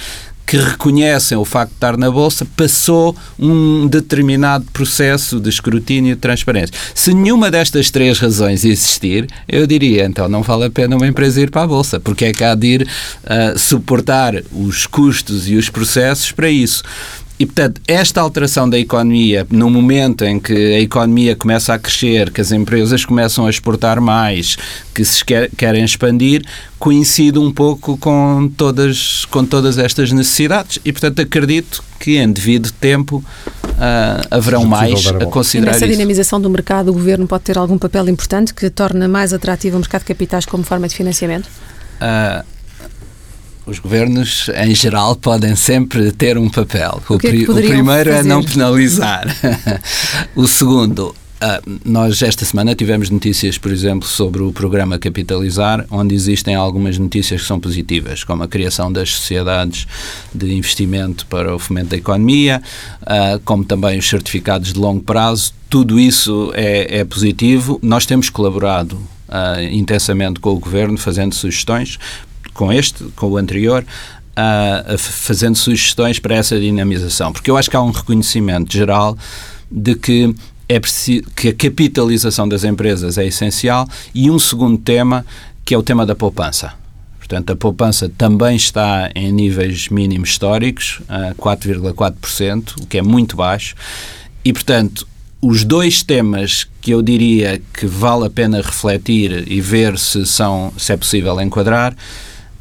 que 0.47 0.57
reconhecem 0.57 1.37
o 1.39 1.45
facto 1.45 1.71
de 1.71 1.77
estar 1.77 1.97
na 1.97 2.11
Bolsa, 2.11 2.47
passou 2.57 3.17
um 3.39 3.87
determinado 3.87 4.65
processo 4.73 5.41
de 5.41 5.49
escrutínio 5.49 6.13
e 6.13 6.17
transparência. 6.17 6.75
Se 6.95 7.15
nenhuma 7.15 7.51
destas 7.51 7.91
três 7.91 8.19
razões 8.19 8.65
existir, 8.65 9.27
eu 9.49 9.67
diria, 9.67 10.05
então 10.05 10.29
não 10.29 10.43
vale 10.43 10.65
a 10.65 10.71
pena 10.71 10.97
uma 10.97 11.07
empresa 11.07 11.41
ir 11.41 11.51
para 11.51 11.63
a 11.63 11.67
Bolsa, 11.67 11.99
porque 11.99 12.27
é 12.27 12.33
que 12.33 12.45
há 12.45 12.55
de 12.55 12.67
ir 12.67 12.83
uh, 12.83 13.59
suportar 13.59 14.35
os 14.53 14.87
custos 14.87 15.49
e 15.49 15.57
os 15.57 15.71
processos 15.71 16.31
para 16.33 16.51
isso. 16.51 16.83
E, 17.39 17.45
portanto, 17.47 17.81
esta 17.89 18.21
alteração 18.21 18.71
da 18.71 18.79
economia, 18.79 19.45
no 19.51 19.69
momento 19.69 20.25
em 20.25 20.39
que 20.39 20.53
a 20.53 20.81
economia 20.81 21.35
começa 21.35 21.75
a 21.75 21.79
crescer, 21.79 22.31
que 22.31 22.41
as 22.41 22.53
empresas 22.53 23.05
começam 23.05 23.47
a 23.47 23.51
exportar 23.51 24.01
mais, 24.01 24.57
que 24.95 25.05
se 25.05 25.25
quer, 25.25 25.51
querem 25.57 25.85
expandir, 25.85 26.45
coincide 26.79 27.39
um 27.39 27.53
pouco 27.53 27.97
com 27.99 28.49
todas, 28.57 29.25
com 29.27 29.45
todas 29.45 29.79
estas 29.79 30.13
necessidades. 30.13 30.79
E, 30.85 30.93
portanto, 30.93 31.23
acredito 31.23 31.83
que 31.99 32.19
em 32.19 32.31
devido 32.31 32.71
tempo 32.71 33.17
uh, 33.17 34.27
haverão 34.31 34.65
mais 34.65 35.07
a, 35.09 35.27
considerar 35.27 35.71
e 35.71 35.73
nessa 35.73 35.87
isso. 35.87 35.93
dinamização 35.97 36.41
do 36.41 36.49
mercado, 36.49 36.91
o 36.91 36.93
governo 36.93 37.27
pode 37.27 37.43
ter 37.43 37.59
algum 37.59 37.79
papel 37.79 38.09
importante 38.09 38.55
que 38.55 38.71
torna 38.71 39.09
mais 39.09 39.33
atrativo 39.33 39.77
o 39.77 39.81
mercado 39.81 40.03
de 40.03 40.07
capitais 40.07 40.47
como 40.47 40.63
forma 40.63 40.87
de 40.87 40.95
financiamento? 40.95 41.49
Uh, 41.97 42.54
os 43.67 43.79
governos, 43.79 44.51
em 44.55 44.75
geral, 44.75 45.17
podem 45.17 45.57
sempre 45.57 46.13
ter 46.13 46.37
um 46.37 46.49
papel. 46.49 47.03
O, 47.09 47.19
que 47.19 47.27
é 47.27 47.51
o 47.51 47.55
primeiro 47.55 48.11
fazer? 48.11 48.21
é 48.21 48.23
não 48.23 48.43
penalizar. 48.43 49.27
o 50.37 50.47
segundo, 50.47 51.15
Uh, 51.45 51.81
nós 51.85 52.23
esta 52.23 52.43
semana 52.43 52.75
tivemos 52.75 53.11
notícias, 53.11 53.59
por 53.59 53.71
exemplo, 53.71 54.09
sobre 54.09 54.41
o 54.41 54.51
programa 54.51 54.99
Capitalizar, 54.99 55.85
onde 55.91 56.15
existem 56.15 56.55
algumas 56.55 56.97
notícias 56.97 57.43
que 57.43 57.47
são 57.47 57.61
positivas, 57.61 58.25
como 58.25 58.45
a 58.45 58.49
criação 58.49 58.91
das 58.91 59.11
sociedades 59.11 59.87
de 60.33 60.55
investimento 60.55 61.27
para 61.27 61.55
o 61.55 61.59
fomento 61.59 61.89
da 61.89 61.97
economia, 61.97 62.63
uh, 63.03 63.39
como 63.45 63.63
também 63.63 63.99
os 63.99 64.09
certificados 64.09 64.73
de 64.73 64.79
longo 64.79 65.03
prazo. 65.03 65.53
Tudo 65.69 66.01
isso 66.01 66.51
é, 66.55 67.01
é 67.01 67.05
positivo. 67.05 67.79
Nós 67.83 68.07
temos 68.07 68.31
colaborado 68.31 68.95
uh, 69.29 69.61
intensamente 69.71 70.41
com 70.41 70.51
o 70.51 70.59
Governo, 70.59 70.97
fazendo 70.97 71.35
sugestões 71.35 71.99
com 72.55 72.73
este, 72.73 73.05
com 73.17 73.27
o 73.27 73.37
anterior, 73.37 73.85
uh, 74.35 74.99
fazendo 74.99 75.57
sugestões 75.57 76.19
para 76.19 76.35
essa 76.35 76.59
dinamização, 76.59 77.33
porque 77.33 77.51
eu 77.51 77.57
acho 77.57 77.69
que 77.69 77.77
há 77.77 77.83
um 77.83 77.91
reconhecimento 77.91 78.73
geral 78.73 79.17
de 79.71 79.95
que 79.95 80.35
é 80.69 80.81
preciso, 80.81 81.25
que 81.37 81.49
a 81.49 81.55
capitalização 81.55 82.49
das 82.49 82.65
empresas 82.65 83.19
é 83.19 83.27
essencial 83.27 83.87
e 84.15 84.31
um 84.31 84.39
segundo 84.39 84.79
tema 84.79 85.27
que 85.65 85.75
é 85.75 85.79
o 85.79 85.83
tema 85.83 86.07
da 86.07 86.15
poupança. 86.15 86.73
Portanto, 87.19 87.53
a 87.53 87.57
poupança 87.57 88.11
também 88.19 88.55
está 88.55 89.11
em 89.15 89.33
níveis 89.33 89.89
mínimos 89.89 90.29
históricos, 90.29 91.01
4,4%, 91.39 92.83
o 92.83 92.87
que 92.87 92.99
é 92.99 93.03
muito 93.03 93.35
baixo, 93.35 93.75
e, 94.45 94.53
portanto, 94.53 95.09
os 95.41 95.65
dois 95.65 96.03
temas 96.03 96.67
que 96.83 96.91
eu 96.91 97.01
diria 97.01 97.63
que 97.73 97.87
vale 97.87 98.27
a 98.27 98.31
pena 98.31 98.59
refletir 98.61 99.51
e 99.51 99.59
ver 99.61 99.99
se, 99.99 100.27
são, 100.27 100.73
se 100.77 100.93
é 100.93 100.97
possível 100.99 101.41
enquadrar 101.41 101.97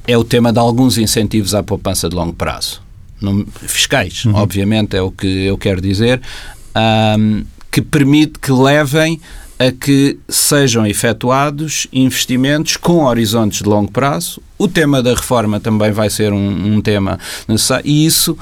é 0.08 0.18
o 0.18 0.24
tema 0.24 0.52
de 0.52 0.60
alguns 0.60 0.98
incentivos 0.98 1.54
à 1.56 1.64
poupança 1.64 2.10
de 2.10 2.16
longo 2.16 2.34
prazo. 2.34 2.82
fiscais, 3.62 4.26
uhum. 4.26 4.36
obviamente, 4.36 4.96
é 4.96 5.02
o 5.02 5.12
que 5.12 5.46
eu 5.46 5.58
quero 5.58 5.80
dizer, 5.80 6.22
um, 7.18 7.44
que 7.72 7.82
permite 7.82 8.38
que 8.40 8.52
levem 8.52 9.20
a 9.58 9.72
que 9.72 10.18
sejam 10.28 10.86
efetuados 10.86 11.88
investimentos 11.94 12.76
com 12.76 13.06
horizontes 13.06 13.60
de 13.62 13.70
longo 13.70 13.92
prazo. 13.92 14.42
O 14.58 14.68
tema 14.68 15.02
da 15.02 15.14
reforma 15.14 15.60
também 15.60 15.92
vai 15.92 16.10
ser 16.10 16.34
um, 16.34 16.76
um 16.76 16.82
tema 16.82 17.20
necessário 17.48 17.86
e 17.90 18.06
isso 18.06 18.38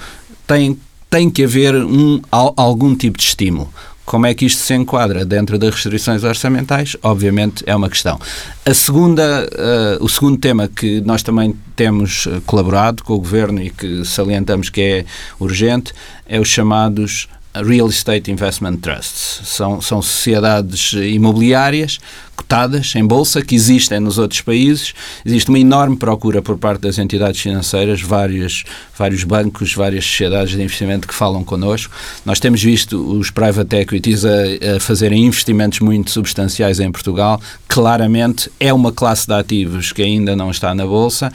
tem, 0.48 0.78
tem 1.10 1.30
que 1.30 1.44
haver 1.44 1.76
um, 1.76 2.22
algum 2.32 2.96
tipo 2.96 3.18
de 3.18 3.26
estímulo. 3.26 3.72
Como 4.12 4.26
é 4.26 4.34
que 4.34 4.46
isto 4.46 4.62
se 4.62 4.74
enquadra 4.74 5.24
dentro 5.24 5.58
das 5.58 5.74
restrições 5.74 6.26
orçamentais? 6.26 6.98
Obviamente 7.02 7.64
é 7.66 7.74
uma 7.74 7.88
questão. 7.90 8.20
A 8.66 8.74
segunda, 8.74 9.48
uh, 9.48 10.04
o 10.04 10.10
segundo 10.10 10.38
tema 10.38 10.68
que 10.68 11.00
nós 11.00 11.24
também 11.24 11.56
temos 11.78 12.28
eh, 12.28 12.42
colaborado 12.46 13.06
com 13.06 13.14
o 13.14 13.18
Governo 13.18 13.62
e 13.62 13.70
que 13.70 14.04
salientamos 14.04 14.70
que 14.70 14.82
é 14.82 15.06
urgente 15.40 15.94
é 16.28 16.42
os 16.42 16.50
chamados 16.50 17.30
Real 17.56 17.88
Estate 17.88 18.30
Investment 18.30 18.82
Trusts. 18.82 19.48
São, 19.48 19.80
são 19.80 20.02
sociedades 20.02 20.92
imobiliárias 20.92 21.98
cotadas 22.42 22.94
em 22.96 23.06
bolsa 23.06 23.42
que 23.42 23.56
existem 23.56 24.00
nos 24.00 24.18
outros 24.18 24.42
países. 24.42 24.94
Existe 25.26 25.50
uma 25.50 25.60
enorme 25.60 25.96
procura 25.96 26.42
por 26.42 26.58
parte 26.58 26.82
das 26.82 26.98
entidades 26.98 27.40
financeiras, 27.40 28.02
vários, 28.02 28.64
vários 28.98 29.24
bancos, 29.24 29.74
várias 29.74 30.06
sociedades 30.06 30.56
de 30.56 30.62
investimento 30.62 31.08
que 31.08 31.14
falam 31.14 31.44
connosco. 31.44 31.94
Nós 32.26 32.40
temos 32.40 32.62
visto 32.62 32.98
os 33.18 33.30
private 33.30 33.76
equities 33.76 34.26
a, 34.26 34.76
a 34.76 34.80
fazerem 34.80 35.26
investimentos 35.26 35.80
muito 35.80 36.12
substanciais 36.12 36.80
em 36.80 36.92
Portugal. 36.92 37.40
Claramente 37.68 38.52
é 38.60 38.74
uma 38.74 38.92
classe 38.92 39.28
de 39.28 39.34
ativos 39.34 39.92
que 39.92 40.02
ainda 40.02 40.36
não 40.36 40.50
está 40.50 40.74
na 40.74 40.86
bolsa 40.86 41.32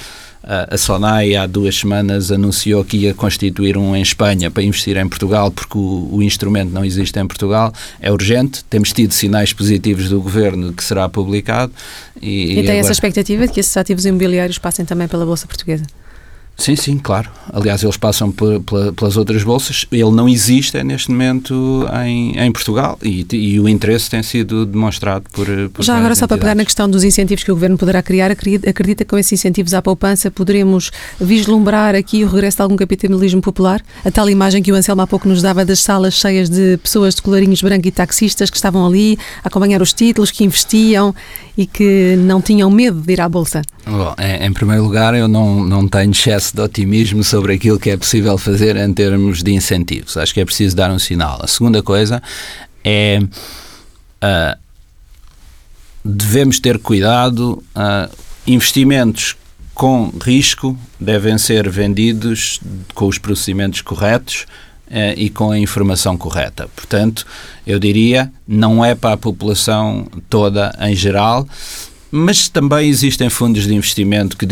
a 0.47 0.79
Sonai 0.79 1.35
há 1.35 1.45
duas 1.45 1.75
semanas 1.75 2.31
anunciou 2.31 2.85
que 2.85 2.99
ia 2.99 3.13
constituir 3.13 3.77
um 3.77 3.97
em 3.97 4.03
Espanha 4.03 4.49
para 4.49 4.63
investir 4.63 4.97
em 4.97 5.09
Portugal 5.09 5.51
porque 5.51 5.77
o, 5.77 6.09
o, 6.13 6.23
instrumento 6.23 6.71
não 6.71 6.85
existe 6.85 7.19
em 7.19 7.27
Portugal. 7.27 7.73
É 8.01 8.13
urgente, 8.13 8.65
temos 8.71 8.93
tido 8.93 9.13
sinais 9.13 9.53
positivos 9.53 10.09
do 10.09 10.21
governo 10.21 10.73
que 10.73 10.85
será 10.85 10.96
publicado. 11.09 11.73
E, 12.21 12.45
e 12.45 12.55
tem 12.55 12.63
agora... 12.63 12.79
essa 12.79 12.93
expectativa 12.93 13.47
de 13.47 13.53
que 13.53 13.61
esses 13.61 13.77
ativos 13.77 14.05
imobiliários 14.07 14.59
passem 14.59 14.85
também 14.85 15.07
pela 15.09 15.25
Bolsa 15.25 15.47
Portuguesa? 15.47 15.85
Sim, 16.57 16.75
sim, 16.75 16.99
claro. 16.99 17.31
Aliás, 17.53 17.83
eles 17.83 17.99
passam 17.99 18.33
por, 18.33 18.61
pela, 18.63 18.93
pelas 18.93 19.17
outras 19.17 19.45
bolsas. 19.45 19.87
Ele 19.93 20.11
não 20.11 20.27
existe 20.27 20.83
neste 20.83 21.11
momento 21.11 21.87
em, 22.05 22.39
em 22.39 22.51
Portugal 22.51 22.99
e, 23.03 23.27
e 23.31 23.61
o 23.61 23.69
interesse 23.69 24.09
tem 24.09 24.23
sido 24.23 24.65
demonstrado 24.65 25.27
por. 25.31 25.47
por 25.71 25.85
Já 25.85 25.97
agora, 25.97 26.15
só 26.15 26.27
para 26.27 26.39
pegar 26.39 26.55
na 26.55 26.65
questão 26.65 26.89
dos 26.89 27.05
incentivos 27.05 27.45
que 27.45 27.53
o 27.53 27.55
Governo 27.55 27.77
poderá 27.77 28.03
criar, 28.03 28.31
acredita, 28.31 28.73
que 28.73 29.05
com 29.05 29.19
esses 29.19 29.33
incentivos 29.33 29.75
à 29.75 29.83
poupança 29.83 30.31
poderemos 30.31 30.91
vislumbrar 31.21 31.95
aqui 31.95 32.25
o 32.25 32.29
regresso 32.29 32.57
de 32.57 32.63
algum 32.63 32.77
capitalismo 32.77 33.43
popular? 33.43 33.83
A 34.05 34.11
tal 34.11 34.29
imagem 34.31 34.63
que 34.63 34.73
o 34.73 34.75
Anselmo 34.75 35.03
há 35.03 35.07
pouco 35.07 35.29
nos 35.29 35.43
dava 35.43 35.65
das 35.65 35.81
salas 35.81 36.15
cheias 36.15 36.49
de 36.49 36.79
pessoas 36.79 37.15
de 37.15 37.23
colarinhos 37.23 37.61
branco 37.61 37.87
e 37.87 37.91
taxistas 37.91 38.49
que 38.49 38.57
estavam 38.57 38.87
ali 38.87 39.19
a 39.45 39.49
acompanhar 39.49 39.83
os 39.83 39.93
títulos, 39.93 40.31
que 40.31 40.43
investiam 40.43 41.15
e 41.57 41.67
que 41.67 42.17
não 42.19 42.41
tinham 42.41 42.71
medo 42.71 43.01
de 43.01 43.13
ir 43.13 43.21
à 43.21 43.29
Bolsa. 43.29 43.63
Bom, 43.87 44.15
em, 44.19 44.47
em 44.47 44.53
primeiro 44.53 44.83
lugar, 44.83 45.15
eu 45.15 45.29
não, 45.29 45.65
não 45.65 45.87
tenho 45.87 46.11
excesso 46.11 46.46
excesso 46.47 46.55
de 46.55 46.63
otimismo 46.63 47.25
sobre 47.25 47.55
aquilo 47.55 47.79
que 47.79 47.91
é 47.91 47.97
possível 47.97 48.37
fazer 48.39 48.77
em 48.77 48.93
termos 48.93 49.43
de 49.43 49.53
incentivos. 49.53 50.17
Acho 50.17 50.33
que 50.33 50.41
é 50.41 50.45
preciso 50.45 50.77
dar 50.77 50.91
um 50.91 50.99
sinal. 50.99 51.41
A 51.43 51.47
segunda 51.47 51.83
coisa 51.83 52.23
é. 52.85 53.21
Uh, 54.23 54.59
devemos 56.05 56.61
ter 56.61 56.79
cuidado. 56.79 57.63
Uh, 57.75 58.15
investimentos 58.47 59.37
com 59.75 60.11
risco 60.23 60.79
devem 60.99 61.37
ser 61.37 61.69
vendidos 61.69 62.61
com 62.95 63.07
os 63.07 63.19
procedimentos 63.19 63.83
corretos 63.83 64.47
uh, 64.89 65.13
e 65.17 65.29
com 65.29 65.51
a 65.51 65.59
informação 65.59 66.17
correta. 66.17 66.69
Portanto, 66.75 67.27
eu 67.67 67.79
diria, 67.79 68.33
não 68.47 68.85
é 68.85 68.95
para 68.95 69.15
a 69.15 69.19
população 69.19 70.07
toda 70.31 70.75
em 70.81 70.95
geral, 70.95 71.47
mas 72.17 72.49
também 72.49 72.89
existem 72.89 73.29
fundos 73.29 73.65
de 73.65 73.75
investimento 73.75 74.37
que 74.37 74.47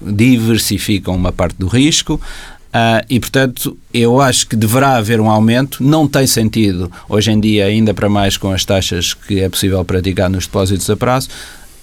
diversificam 0.00 1.14
uma 1.14 1.30
parte 1.30 1.56
do 1.58 1.66
risco. 1.66 2.20
Uh, 2.68 3.04
e, 3.08 3.18
portanto, 3.18 3.76
eu 3.92 4.20
acho 4.20 4.46
que 4.46 4.56
deverá 4.56 4.96
haver 4.96 5.20
um 5.20 5.28
aumento. 5.28 5.82
Não 5.82 6.06
tem 6.06 6.26
sentido, 6.26 6.90
hoje 7.08 7.30
em 7.30 7.40
dia, 7.40 7.66
ainda 7.66 7.92
para 7.92 8.08
mais 8.08 8.36
com 8.36 8.50
as 8.50 8.64
taxas 8.64 9.14
que 9.14 9.40
é 9.40 9.48
possível 9.48 9.84
praticar 9.84 10.28
nos 10.30 10.46
depósitos 10.46 10.88
a 10.88 10.96
prazo. 10.96 11.28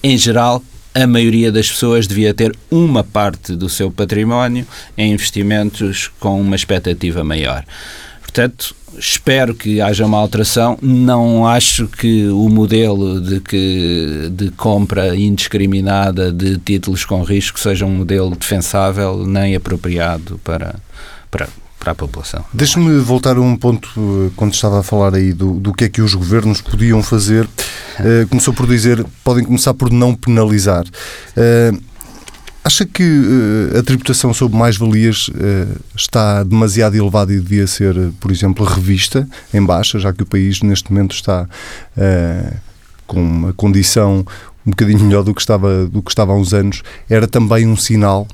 Em 0.03 0.17
geral, 0.17 0.63
a 0.93 1.05
maioria 1.05 1.51
das 1.51 1.69
pessoas 1.69 2.07
devia 2.07 2.33
ter 2.33 2.55
uma 2.71 3.03
parte 3.03 3.55
do 3.55 3.67
seu 3.67 3.91
património 3.91 4.65
em 4.97 5.11
investimentos 5.11 6.09
com 6.19 6.39
uma 6.39 6.55
expectativa 6.55 7.23
maior. 7.23 7.65
Portanto, 8.35 8.75
espero 8.99 9.55
que 9.55 9.79
haja 9.79 10.05
uma 10.05 10.17
alteração. 10.17 10.77
Não 10.81 11.47
acho 11.47 11.87
que 11.87 12.27
o 12.27 12.49
modelo 12.49 13.21
de, 13.21 13.39
que, 13.39 14.29
de 14.29 14.51
compra 14.51 15.15
indiscriminada 15.15 16.33
de 16.33 16.57
títulos 16.57 17.05
com 17.05 17.23
risco 17.23 17.57
seja 17.57 17.85
um 17.85 17.91
modelo 17.91 18.35
defensável 18.35 19.25
nem 19.25 19.55
apropriado 19.55 20.37
para, 20.43 20.75
para, 21.31 21.47
para 21.79 21.93
a 21.93 21.95
população. 21.95 22.43
Deixe-me 22.53 22.99
voltar 22.99 23.37
a 23.37 23.39
um 23.39 23.55
ponto 23.55 23.89
eh, 23.97 24.31
quando 24.35 24.53
estava 24.53 24.81
a 24.81 24.83
falar 24.83 25.15
aí 25.15 25.31
do, 25.31 25.53
do 25.53 25.73
que 25.73 25.85
é 25.85 25.89
que 25.89 26.01
os 26.01 26.13
governos 26.13 26.59
podiam 26.59 27.01
fazer. 27.01 27.45
Uh, 27.45 28.27
começou 28.27 28.53
por 28.53 28.67
dizer 28.67 29.05
podem 29.23 29.45
começar 29.45 29.73
por 29.73 29.89
não 29.89 30.13
penalizar. 30.13 30.83
Uh, 30.83 31.81
Acha 32.65 32.83
que 32.83 33.03
uh, 33.03 33.77
a 33.77 33.83
tributação 33.83 34.33
sobre 34.33 34.57
mais-valias 34.57 35.27
uh, 35.27 35.79
está 35.95 36.41
demasiado 36.41 36.95
elevada 36.95 37.31
e 37.31 37.39
devia 37.39 37.67
ser, 37.67 37.95
por 38.19 38.31
exemplo, 38.31 38.65
revista 38.65 39.29
em 39.53 39.63
baixa, 39.63 39.99
já 39.99 40.11
que 40.11 40.23
o 40.23 40.25
país 40.25 40.63
neste 40.63 40.91
momento 40.91 41.13
está 41.13 41.47
uh, 41.95 42.57
com 43.05 43.21
uma 43.21 43.53
condição 43.53 44.25
um 44.65 44.71
bocadinho 44.71 45.01
melhor 45.01 45.23
do 45.23 45.31
que, 45.31 45.41
estava, 45.41 45.85
do 45.85 46.01
que 46.01 46.09
estava 46.09 46.33
há 46.33 46.35
uns 46.35 46.55
anos? 46.55 46.81
Era 47.07 47.27
também 47.27 47.67
um 47.67 47.77
sinal? 47.77 48.27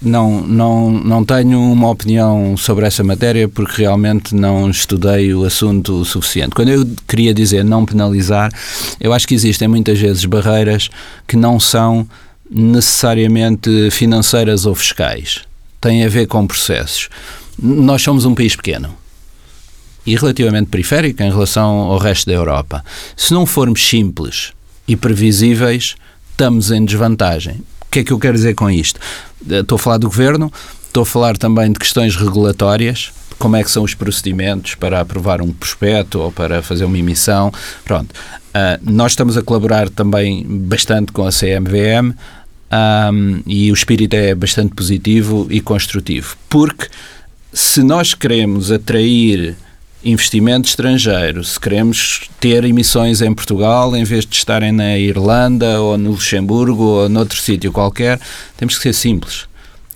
Não, 0.00 0.46
não, 0.46 0.90
não 0.90 1.24
tenho 1.24 1.58
uma 1.58 1.90
opinião 1.90 2.56
sobre 2.56 2.86
essa 2.86 3.02
matéria 3.02 3.48
porque 3.48 3.82
realmente 3.82 4.32
não 4.32 4.70
estudei 4.70 5.34
o 5.34 5.44
assunto 5.44 6.02
o 6.02 6.04
suficiente. 6.04 6.54
Quando 6.54 6.68
eu 6.68 6.86
queria 7.08 7.34
dizer 7.34 7.64
não 7.64 7.84
penalizar, 7.84 8.52
eu 9.00 9.12
acho 9.12 9.26
que 9.26 9.34
existem 9.34 9.66
muitas 9.66 9.98
vezes 9.98 10.24
barreiras 10.24 10.88
que 11.26 11.36
não 11.36 11.58
são 11.58 12.06
necessariamente 12.50 13.90
financeiras 13.90 14.66
ou 14.66 14.74
fiscais. 14.74 15.42
Tem 15.80 16.04
a 16.04 16.08
ver 16.08 16.26
com 16.26 16.46
processos. 16.46 17.08
Nós 17.58 18.02
somos 18.02 18.24
um 18.24 18.34
país 18.34 18.54
pequeno 18.54 18.94
e 20.06 20.14
relativamente 20.14 20.68
periférico 20.68 21.22
em 21.22 21.30
relação 21.30 21.64
ao 21.64 21.98
resto 21.98 22.26
da 22.26 22.32
Europa. 22.32 22.84
Se 23.16 23.34
não 23.34 23.44
formos 23.44 23.86
simples 23.86 24.52
e 24.86 24.94
previsíveis, 24.94 25.96
estamos 26.30 26.70
em 26.70 26.84
desvantagem. 26.84 27.62
O 27.82 27.90
que 27.90 28.00
é 28.00 28.04
que 28.04 28.12
eu 28.12 28.18
quero 28.18 28.34
dizer 28.34 28.54
com 28.54 28.70
isto? 28.70 29.00
Estou 29.48 29.76
a 29.76 29.78
falar 29.78 29.98
do 29.98 30.06
governo, 30.06 30.52
estou 30.86 31.02
a 31.02 31.06
falar 31.06 31.36
também 31.36 31.72
de 31.72 31.78
questões 31.78 32.14
regulatórias, 32.14 33.10
como 33.38 33.56
é 33.56 33.64
que 33.64 33.70
são 33.70 33.82
os 33.82 33.94
procedimentos 33.94 34.74
para 34.74 35.00
aprovar 35.00 35.42
um 35.42 35.52
prospecto 35.52 36.20
ou 36.20 36.32
para 36.32 36.62
fazer 36.62 36.84
uma 36.84 36.98
emissão. 36.98 37.52
Pronto. 37.84 38.14
Uh, 38.56 38.80
nós 38.90 39.12
estamos 39.12 39.36
a 39.36 39.42
colaborar 39.42 39.90
também 39.90 40.46
bastante 40.48 41.12
com 41.12 41.26
a 41.26 41.30
CMVM 41.30 42.14
um, 42.72 43.42
e 43.46 43.70
o 43.70 43.74
espírito 43.74 44.14
é 44.14 44.34
bastante 44.34 44.74
positivo 44.74 45.46
e 45.50 45.60
construtivo, 45.60 46.36
porque 46.48 46.88
se 47.52 47.82
nós 47.82 48.14
queremos 48.14 48.70
atrair 48.70 49.56
investimento 50.04 50.68
estrangeiro, 50.68 51.42
se 51.42 51.58
queremos 51.58 52.28
ter 52.38 52.64
emissões 52.64 53.22
em 53.22 53.32
Portugal 53.34 53.96
em 53.96 54.04
vez 54.04 54.24
de 54.24 54.36
estarem 54.36 54.72
na 54.72 54.96
Irlanda 54.98 55.80
ou 55.80 55.98
no 55.98 56.10
Luxemburgo 56.10 56.84
ou 56.84 57.08
noutro 57.08 57.38
sítio 57.40 57.72
qualquer, 57.72 58.20
temos 58.56 58.76
que 58.76 58.82
ser 58.82 58.92
simples. 58.92 59.46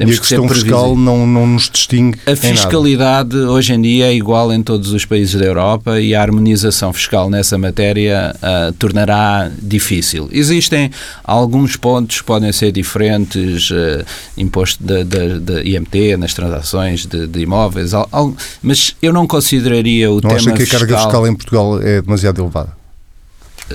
Temos 0.00 0.14
e 0.14 0.18
a 0.18 0.20
questão 0.20 0.48
fiscal 0.48 0.96
não, 0.96 1.26
não 1.26 1.46
nos 1.46 1.68
distingue. 1.68 2.18
A 2.26 2.34
fiscalidade 2.34 3.36
hoje 3.36 3.74
em 3.74 3.82
dia 3.82 4.06
é 4.06 4.14
igual 4.14 4.50
em 4.50 4.62
todos 4.62 4.94
os 4.94 5.04
países 5.04 5.38
da 5.38 5.44
Europa 5.44 6.00
e 6.00 6.14
a 6.14 6.22
harmonização 6.22 6.90
fiscal 6.90 7.28
nessa 7.28 7.58
matéria 7.58 8.34
uh, 8.36 8.72
tornará 8.72 9.50
difícil. 9.60 10.26
Existem 10.32 10.90
alguns 11.22 11.76
pontos 11.76 12.22
que 12.22 12.24
podem 12.24 12.50
ser 12.50 12.72
diferentes, 12.72 13.70
uh, 13.70 14.02
imposto 14.38 14.82
da 14.82 15.62
IMT 15.62 16.16
nas 16.16 16.32
transações 16.32 17.04
de, 17.04 17.26
de 17.26 17.40
imóveis, 17.40 17.92
al, 17.92 18.08
al, 18.10 18.34
mas 18.62 18.96
eu 19.02 19.12
não 19.12 19.26
consideraria 19.26 20.10
o 20.10 20.14
não 20.14 20.30
tema 20.30 20.36
acha 20.36 20.52
que 20.52 20.62
a 20.62 20.66
carga 20.66 20.96
fiscal 20.96 21.26
em 21.26 21.34
Portugal 21.34 21.78
é 21.82 22.00
demasiado 22.00 22.40
elevada? 22.40 22.80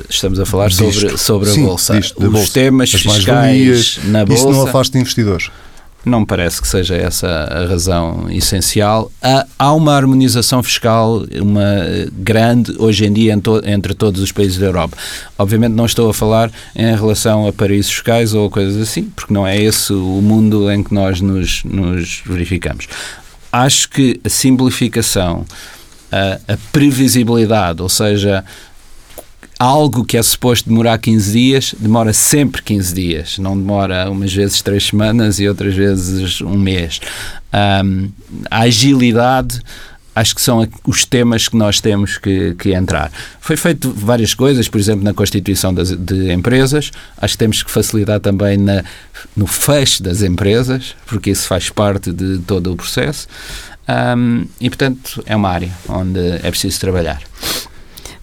Estamos 0.10 0.40
a 0.40 0.46
falar 0.46 0.72
sobre, 0.72 1.18
sobre 1.20 1.50
a 1.50 1.54
Sim, 1.54 1.66
Bolsa. 1.66 2.00
Disto, 2.00 2.26
Os 2.26 2.32
bolsa. 2.32 2.52
temas 2.52 2.96
As 2.96 3.02
fiscais 3.02 4.00
na 4.06 4.26
Bolsa. 4.26 4.42
Isso 4.42 4.52
não 4.52 4.68
afasta 4.68 4.98
investidores. 4.98 5.52
Não 6.06 6.20
me 6.20 6.26
parece 6.26 6.62
que 6.62 6.68
seja 6.68 6.96
essa 6.96 7.28
a 7.28 7.66
razão 7.66 8.30
essencial. 8.30 9.12
Há, 9.22 9.46
há 9.58 9.74
uma 9.74 9.96
harmonização 9.96 10.62
fiscal, 10.62 11.26
uma 11.42 11.66
grande, 12.14 12.76
hoje 12.78 13.06
em 13.06 13.12
dia, 13.12 13.36
entre 13.66 13.94
todos 13.96 14.22
os 14.22 14.32
países 14.32 14.60
da 14.60 14.68
Europa. 14.68 14.96
Obviamente 15.38 15.74
não 15.74 15.86
estou 15.86 16.08
a 16.10 16.14
falar 16.14 16.52
em 16.76 16.96
relação 16.96 17.48
a 17.48 17.52
paraísos 17.52 17.92
fiscais 17.92 18.36
ou 18.36 18.52
coisas 18.52 18.80
assim, 18.80 19.04
porque 19.16 19.34
não 19.34 19.48
é 19.48 19.60
esse 19.60 19.94
o 19.94 20.22
mundo 20.22 20.72
em 20.72 20.84
que 20.84 20.94
nós 20.94 21.22
nos, 21.22 21.64
nos 21.64 22.22
verificamos. 22.24 22.88
Acho 23.52 23.90
que 23.90 24.20
a 24.24 24.30
simplificação, 24.30 25.44
a, 26.12 26.54
a 26.54 26.58
previsibilidade, 26.72 27.82
ou 27.82 27.90
seja, 27.90 28.46
algo 29.60 30.04
que 30.04 30.18
é 30.18 30.24
suposto 30.24 30.70
demorar 30.70 30.98
15 30.98 31.32
dias, 31.32 31.76
demora 31.80 32.14
sempre 32.14 32.62
15 32.62 32.94
dias, 32.94 33.38
não 33.38 33.58
demora 33.58 34.10
umas 34.10 34.34
vezes 34.34 34.62
três 34.62 34.88
semanas 34.88 35.40
e 35.40 35.48
outras 35.48 35.74
vezes 35.74 36.42
um 36.42 36.58
mês. 36.58 37.00
Um, 37.54 38.10
a 38.50 38.62
agilidade 38.62 39.62
acho 40.16 40.34
que 40.34 40.42
são 40.42 40.66
os 40.88 41.04
temas 41.04 41.50
que 41.50 41.58
nós 41.58 41.82
temos 41.82 42.18
que, 42.18 42.56
que, 42.56 42.74
entrar. 42.74 43.12
Foi 43.42 43.58
feito 43.58 43.92
várias 43.92 44.34
coisas, 44.34 44.70
por 44.70 44.80
exemplo, 44.80 45.04
na 45.04 45.14
constituição 45.14 45.74
das, 45.74 45.92
de 45.92 46.32
empresas, 46.32 46.90
acho 47.18 47.34
que 47.34 47.38
temos 47.38 47.62
que 47.62 47.70
facilitar 47.70 48.22
também 48.22 48.58
na, 48.58 48.84
no 49.36 49.46
fecho 49.46 50.02
das 50.02 50.22
empresas, 50.22 50.96
porque 51.06 51.32
isso 51.32 51.48
faz 51.48 51.70
parte 51.70 52.14
de 52.14 52.40
todo 52.40 52.72
o 52.72 52.78
processo, 52.78 53.28
um, 54.18 54.46
e 54.60 54.70
portanto 54.70 55.22
é 55.26 55.36
uma 55.36 55.50
área 55.50 55.72
onde 55.90 56.20
é 56.20 56.50
preciso 56.50 56.80
trabalhar. 56.80 57.22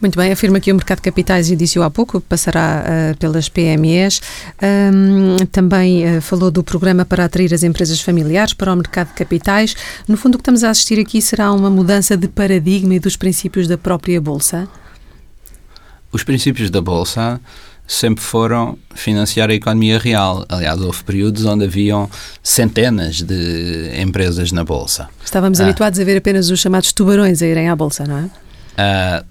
Muito 0.03 0.19
bem, 0.19 0.33
afirma 0.33 0.59
que 0.59 0.73
o 0.73 0.75
mercado 0.75 0.99
de 0.99 1.03
capitais, 1.03 1.49
e 1.49 1.55
disse 1.55 1.79
há 1.79 1.89
pouco, 1.89 2.21
passará 2.21 2.85
uh, 2.85 3.17
pelas 3.19 3.49
PMEs. 3.49 4.21
Um, 4.61 5.47
também 5.47 6.19
uh, 6.19 6.21
falou 6.21 6.51
do 6.51 6.65
programa 6.65 7.05
para 7.05 7.25
atrair 7.25 7.55
as 7.55 7.63
empresas 7.63 8.01
familiares 8.01 8.53
para 8.53 8.73
o 8.73 8.77
mercado 8.77 9.11
de 9.11 9.15
capitais. 9.15 9.77
No 10.09 10.17
fundo, 10.17 10.35
o 10.35 10.39
que 10.39 10.43
estamos 10.43 10.65
a 10.65 10.71
assistir 10.71 10.99
aqui 10.99 11.23
será 11.23 11.53
uma 11.53 11.71
mudança 11.71 12.17
de 12.17 12.27
paradigma 12.27 12.97
e 12.97 12.99
dos 12.99 13.15
princípios 13.15 13.69
da 13.69 13.79
própria 13.79 14.21
Bolsa? 14.21 14.69
Os 16.11 16.25
princípios 16.25 16.69
da 16.69 16.81
Bolsa 16.81 17.41
sempre 17.87 18.25
foram 18.25 18.77
financiar 18.97 19.51
a 19.51 19.55
economia 19.55 20.01
real. 20.01 20.45
Aliás, 20.49 20.81
houve 20.81 21.05
períodos 21.05 21.45
onde 21.45 21.65
haviam 21.65 22.11
centenas 22.43 23.23
de 23.23 23.93
empresas 24.01 24.51
na 24.51 24.65
Bolsa. 24.65 25.09
Estávamos 25.25 25.61
ah. 25.61 25.65
habituados 25.65 26.01
a 26.01 26.05
ver 26.05 26.17
apenas 26.17 26.51
os 26.51 26.59
chamados 26.59 26.93
tubarões 26.93 27.41
a 27.41 27.47
irem 27.47 27.69
à 27.69 27.77
Bolsa, 27.77 28.05
não 28.05 28.19
é? 28.19 28.43
Uh, 28.73 29.25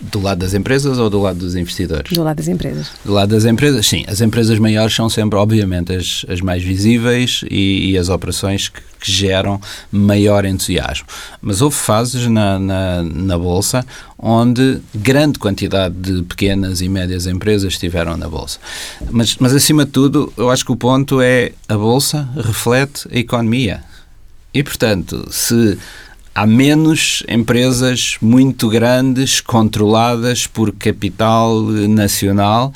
do 0.00 0.20
lado 0.20 0.38
das 0.38 0.54
empresas 0.54 0.98
ou 0.98 1.10
do 1.10 1.20
lado 1.20 1.40
dos 1.40 1.56
investidores? 1.56 2.12
Do 2.12 2.22
lado 2.22 2.36
das 2.36 2.46
empresas. 2.46 2.92
Do 3.04 3.12
lado 3.12 3.30
das 3.30 3.44
empresas, 3.44 3.84
sim. 3.84 4.04
As 4.06 4.20
empresas 4.20 4.56
maiores 4.58 4.94
são 4.94 5.08
sempre, 5.08 5.36
obviamente, 5.36 5.92
as, 5.92 6.24
as 6.28 6.40
mais 6.40 6.62
visíveis 6.62 7.44
e, 7.50 7.90
e 7.90 7.98
as 7.98 8.08
operações 8.08 8.68
que, 8.68 8.80
que, 9.00 9.10
geram 9.10 9.60
maior 9.90 10.44
entusiasmo. 10.44 11.06
Mas 11.42 11.60
houve 11.60 11.74
fases 11.74 12.28
na, 12.28 12.60
na, 12.60 13.02
na, 13.02 13.38
Bolsa 13.38 13.84
onde 14.16 14.78
grande 14.94 15.38
quantidade 15.38 15.94
de 15.96 16.22
pequenas 16.22 16.80
e 16.80 16.88
médias 16.88 17.26
empresas 17.26 17.72
estiveram 17.72 18.16
na 18.16 18.28
Bolsa. 18.28 18.60
Mas, 19.10 19.36
mas, 19.40 19.52
acima 19.52 19.84
de 19.84 19.90
tudo, 19.90 20.32
eu 20.36 20.48
acho 20.48 20.64
que 20.64 20.72
o 20.72 20.76
ponto 20.76 21.20
é 21.20 21.52
a 21.68 21.76
Bolsa 21.76 22.28
reflete 22.36 23.08
a 23.12 23.18
economia. 23.18 23.82
E, 24.54 24.62
portanto, 24.62 25.28
se 25.30 25.76
há 26.34 26.46
menos 26.46 27.22
empresas 27.28 28.16
muito 28.20 28.68
grandes 28.68 29.40
controladas 29.40 30.46
por 30.46 30.72
capital 30.72 31.62
nacional, 31.62 32.72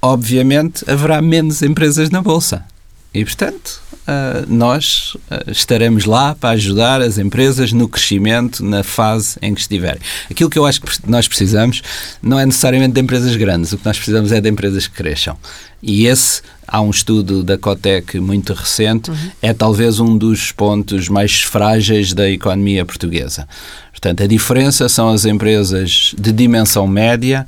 obviamente 0.00 0.88
haverá 0.88 1.20
menos 1.22 1.62
empresas 1.62 2.10
na 2.10 2.20
bolsa. 2.20 2.64
E, 3.12 3.24
portanto, 3.24 3.80
uh, 4.08 4.52
nós 4.52 5.14
uh, 5.30 5.50
estaremos 5.50 6.04
lá 6.04 6.34
para 6.34 6.50
ajudar 6.50 7.00
as 7.00 7.16
empresas 7.16 7.72
no 7.72 7.88
crescimento 7.88 8.64
na 8.64 8.82
fase 8.82 9.36
em 9.40 9.54
que 9.54 9.60
estiverem. 9.60 10.00
Aquilo 10.30 10.50
que 10.50 10.58
eu 10.58 10.66
acho 10.66 10.80
que 10.80 11.08
nós 11.08 11.28
precisamos 11.28 11.82
não 12.22 12.38
é 12.38 12.44
necessariamente 12.44 12.94
de 12.94 13.00
empresas 13.00 13.34
grandes, 13.36 13.72
o 13.72 13.78
que 13.78 13.86
nós 13.86 13.96
precisamos 13.96 14.32
é 14.32 14.40
de 14.40 14.48
empresas 14.48 14.86
que 14.86 14.94
cresçam. 14.94 15.36
E 15.82 16.06
esse, 16.06 16.42
há 16.66 16.80
um 16.80 16.90
estudo 16.90 17.42
da 17.42 17.56
Cotec 17.56 18.18
muito 18.18 18.52
recente, 18.52 19.10
uhum. 19.10 19.30
é 19.42 19.52
talvez 19.52 20.00
um 20.00 20.16
dos 20.16 20.52
pontos 20.52 21.08
mais 21.08 21.42
frágeis 21.42 22.12
da 22.12 22.28
economia 22.28 22.84
portuguesa. 22.84 23.48
Portanto, 23.90 24.22
a 24.22 24.26
diferença 24.26 24.88
são 24.88 25.08
as 25.10 25.24
empresas 25.24 26.14
de 26.18 26.32
dimensão 26.32 26.86
média 26.86 27.46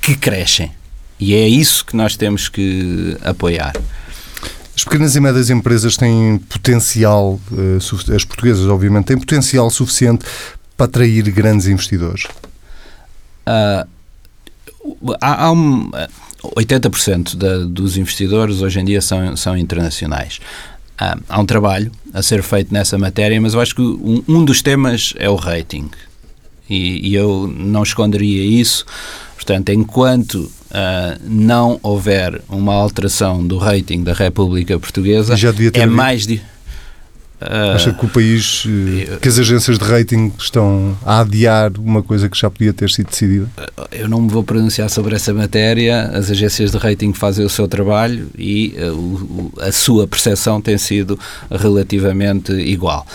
que 0.00 0.16
crescem. 0.16 0.72
E 1.18 1.34
é 1.34 1.48
isso 1.48 1.84
que 1.84 1.96
nós 1.96 2.16
temos 2.16 2.48
que 2.48 3.16
apoiar. 3.22 3.72
As 4.76 4.84
pequenas 4.84 5.16
e 5.16 5.20
médias 5.20 5.48
empresas 5.48 5.96
têm 5.96 6.38
potencial, 6.38 7.40
uh, 7.50 8.14
as 8.14 8.24
portuguesas, 8.24 8.66
obviamente, 8.66 9.06
têm 9.06 9.18
potencial 9.18 9.70
suficiente 9.70 10.26
para 10.76 10.84
atrair 10.84 11.22
grandes 11.30 11.66
investidores? 11.66 12.24
Uh, 13.46 15.16
há, 15.20 15.46
há 15.46 15.52
um, 15.52 15.90
80% 16.56 17.36
da, 17.36 17.58
dos 17.64 17.96
investidores 17.96 18.60
hoje 18.62 18.80
em 18.80 18.84
dia 18.84 19.00
são, 19.00 19.36
são 19.36 19.56
internacionais. 19.56 20.40
Uh, 21.00 21.20
há 21.28 21.40
um 21.40 21.44
trabalho 21.44 21.92
a 22.14 22.22
ser 22.22 22.42
feito 22.42 22.72
nessa 22.72 22.96
matéria, 22.96 23.38
mas 23.40 23.54
eu 23.54 23.60
acho 23.60 23.74
que 23.74 23.82
um, 23.82 24.22
um 24.26 24.44
dos 24.44 24.62
temas 24.62 25.12
é 25.18 25.28
o 25.28 25.34
rating. 25.34 25.90
E, 26.68 27.10
e, 27.10 27.14
eu 27.14 27.52
não 27.54 27.82
esconderia 27.82 28.44
isso. 28.44 28.84
Portanto, 29.34 29.68
enquanto 29.68 30.34
uh, 30.36 31.20
não 31.22 31.78
houver 31.82 32.40
uma 32.48 32.74
alteração 32.74 33.46
do 33.46 33.58
rating 33.58 34.02
da 34.02 34.12
República 34.12 34.78
Portuguesa, 34.78 35.34
é 35.74 35.86
mais. 35.86 36.26
De, 36.26 36.36
uh, 36.36 36.40
Acha 37.40 37.92
que 37.92 38.04
o 38.04 38.08
país, 38.08 38.64
uh, 38.64 39.18
que 39.20 39.28
as 39.28 39.38
agências 39.38 39.78
de 39.78 39.84
rating 39.84 40.32
estão 40.38 40.96
a 41.04 41.20
adiar 41.20 41.72
uma 41.78 42.02
coisa 42.02 42.28
que 42.28 42.38
já 42.38 42.48
podia 42.48 42.72
ter 42.72 42.88
sido 42.90 43.10
decidida? 43.10 43.48
Eu 43.92 44.08
não 44.08 44.22
me 44.22 44.30
vou 44.30 44.42
pronunciar 44.42 44.88
sobre 44.88 45.14
essa 45.14 45.34
matéria. 45.34 46.04
As 46.14 46.30
agências 46.30 46.70
de 46.70 46.78
rating 46.78 47.12
fazem 47.12 47.44
o 47.44 47.50
seu 47.50 47.68
trabalho 47.68 48.28
e 48.38 48.74
o, 48.78 49.52
a 49.60 49.70
sua 49.70 50.06
percepção 50.06 50.60
tem 50.60 50.78
sido 50.78 51.18
relativamente 51.50 52.52
igual. 52.52 53.06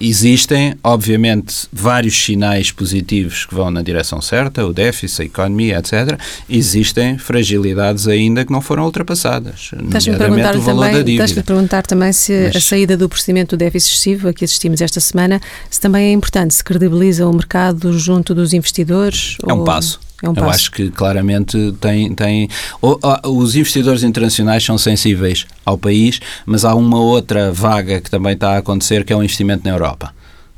Existem, 0.00 0.74
obviamente, 0.82 1.68
vários 1.72 2.16
sinais 2.16 2.72
positivos 2.72 3.44
que 3.44 3.54
vão 3.54 3.70
na 3.70 3.82
direção 3.82 4.20
certa, 4.22 4.64
o 4.64 4.72
déficit, 4.72 5.22
a 5.22 5.24
economia, 5.26 5.78
etc. 5.78 6.18
Existem 6.48 7.18
fragilidades 7.18 8.08
ainda 8.08 8.44
que 8.44 8.50
não 8.50 8.60
foram 8.60 8.84
ultrapassadas. 8.84 9.70
Estás-me 9.84 10.16
perguntar, 10.16 10.58
também, 10.58 11.12
estás 11.12 11.32
perguntar 11.32 11.82
também 11.86 12.12
se 12.12 12.32
Mas, 12.32 12.56
a 12.56 12.60
saída 12.60 12.96
do 12.96 13.08
procedimento 13.08 13.56
do 13.56 13.58
déficit 13.58 13.90
excessivo 13.92 14.28
a 14.28 14.32
que 14.32 14.44
assistimos 14.44 14.80
esta 14.80 15.00
semana, 15.00 15.40
se 15.68 15.80
também 15.80 16.06
é 16.08 16.12
importante, 16.12 16.54
se 16.54 16.64
credibiliza 16.64 17.26
o 17.26 17.32
mercado 17.32 17.98
junto 17.98 18.34
dos 18.34 18.52
investidores? 18.52 19.36
É 19.46 19.52
um 19.52 19.64
passo 19.64 20.00
é 20.22 20.28
um 20.28 20.34
Eu 20.34 20.48
acho 20.48 20.70
que 20.70 20.90
claramente 20.90 21.74
tem. 21.80 22.14
tem 22.14 22.48
os 23.24 23.56
investidores 23.56 24.02
internacionais 24.02 24.64
são 24.64 24.76
sensíveis 24.76 25.46
ao 25.64 25.78
país, 25.78 26.20
mas 26.44 26.64
há 26.64 26.74
uma 26.74 27.00
outra 27.00 27.52
vaga 27.52 28.00
que 28.00 28.10
também 28.10 28.34
está 28.34 28.54
a 28.54 28.58
acontecer 28.58 29.04
que 29.04 29.12
é 29.12 29.16
o 29.16 29.22
investimento 29.22 29.64
na 29.64 29.70
Europa 29.70 30.12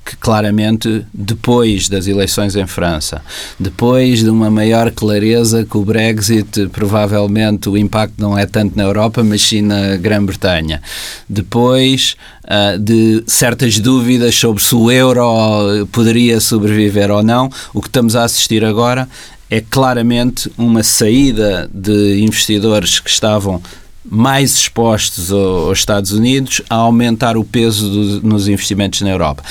que 0.05 0.17
claramente, 0.17 1.07
depois 1.15 1.89
das 1.89 2.07
eleições 2.07 2.57
em 2.57 2.67
França, 2.67 3.23
depois 3.59 4.21
de 4.21 4.31
uma 4.31 4.51
maior 4.51 4.91
clareza 4.91 5.65
que 5.65 5.77
o 5.77 5.85
Brexit, 5.85 6.69
provavelmente 6.73 7.69
o 7.69 7.77
impacto 7.77 8.15
não 8.19 8.37
é 8.37 8.45
tanto 8.45 8.77
na 8.77 8.83
Europa, 8.83 9.23
mas 9.23 9.43
sim 9.43 9.63
na 9.63 9.97
Grã-Bretanha, 9.97 10.83
depois 11.29 12.17
uh, 12.45 12.79
de 12.79 13.23
certas 13.27 13.79
dúvidas 13.79 14.35
sobre 14.35 14.63
se 14.63 14.75
o 14.75 14.91
euro 14.91 15.87
poderia 15.93 16.41
sobreviver 16.41 17.11
ou 17.11 17.23
não, 17.23 17.49
o 17.73 17.81
que 17.81 17.89
estamos 17.89 18.17
a 18.17 18.25
assistir 18.25 18.65
agora 18.65 19.09
é 19.53 19.61
claramente 19.61 20.51
uma 20.57 20.83
saída 20.83 21.69
de 21.75 22.23
investidores 22.23 22.99
que 22.99 23.11
estavam 23.11 23.61
mais 24.03 24.57
expostos 24.57 25.31
aos 25.31 25.79
Estados 25.79 26.11
Unidos 26.11 26.63
a 26.71 26.77
aumentar 26.77 27.37
o 27.37 27.45
peso 27.45 27.91
do, 27.91 28.27
nos 28.27 28.49
investimentos 28.49 29.03
na 29.03 29.11
Europa. 29.11 29.45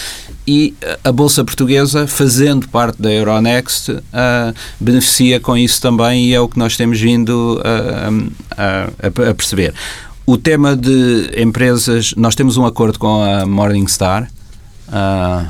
E 0.47 0.73
a 1.03 1.11
Bolsa 1.11 1.45
Portuguesa, 1.45 2.07
fazendo 2.07 2.67
parte 2.67 2.99
da 2.99 3.11
Euronext, 3.11 3.89
uh, 3.89 4.01
beneficia 4.79 5.39
com 5.39 5.55
isso 5.55 5.79
também 5.79 6.25
e 6.25 6.33
é 6.33 6.39
o 6.39 6.49
que 6.49 6.57
nós 6.57 6.75
temos 6.75 6.99
vindo 6.99 7.61
a, 8.57 8.87
a, 9.05 9.29
a 9.29 9.33
perceber. 9.35 9.71
O 10.25 10.35
tema 10.35 10.75
de 10.75 11.29
empresas, 11.37 12.15
nós 12.17 12.33
temos 12.33 12.57
um 12.57 12.65
acordo 12.65 12.97
com 12.97 13.21
a 13.21 13.45
Morningstar 13.45 14.27
uh, 14.87 15.47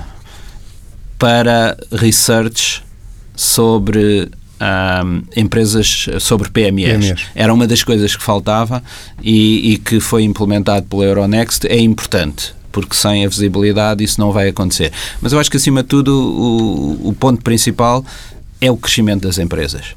para 1.17 1.77
research 1.93 2.83
sobre 3.33 4.29
um, 4.61 5.23
empresas 5.35 6.07
sobre 6.19 6.49
PMEs. 6.49 7.05
PMEs. 7.05 7.21
Era 7.33 7.53
uma 7.53 7.67
das 7.67 7.83
coisas 7.83 8.15
que 8.15 8.23
faltava 8.23 8.83
e, 9.21 9.73
e 9.73 9.77
que 9.77 9.99
foi 9.99 10.23
implementado 10.23 10.85
pela 10.85 11.03
Euronext. 11.03 11.65
É 11.65 11.79
importante 11.79 12.53
porque 12.71 12.95
sem 12.95 13.25
a 13.25 13.27
visibilidade 13.27 14.03
isso 14.03 14.19
não 14.19 14.31
vai 14.31 14.47
acontecer. 14.47 14.93
Mas 15.21 15.33
eu 15.33 15.39
acho 15.39 15.51
que, 15.51 15.57
acima 15.57 15.83
de 15.83 15.89
tudo, 15.89 16.15
o, 16.15 17.09
o 17.09 17.13
ponto 17.13 17.43
principal 17.43 18.05
é 18.61 18.71
o 18.71 18.77
crescimento 18.77 19.23
das 19.23 19.37
empresas. 19.37 19.87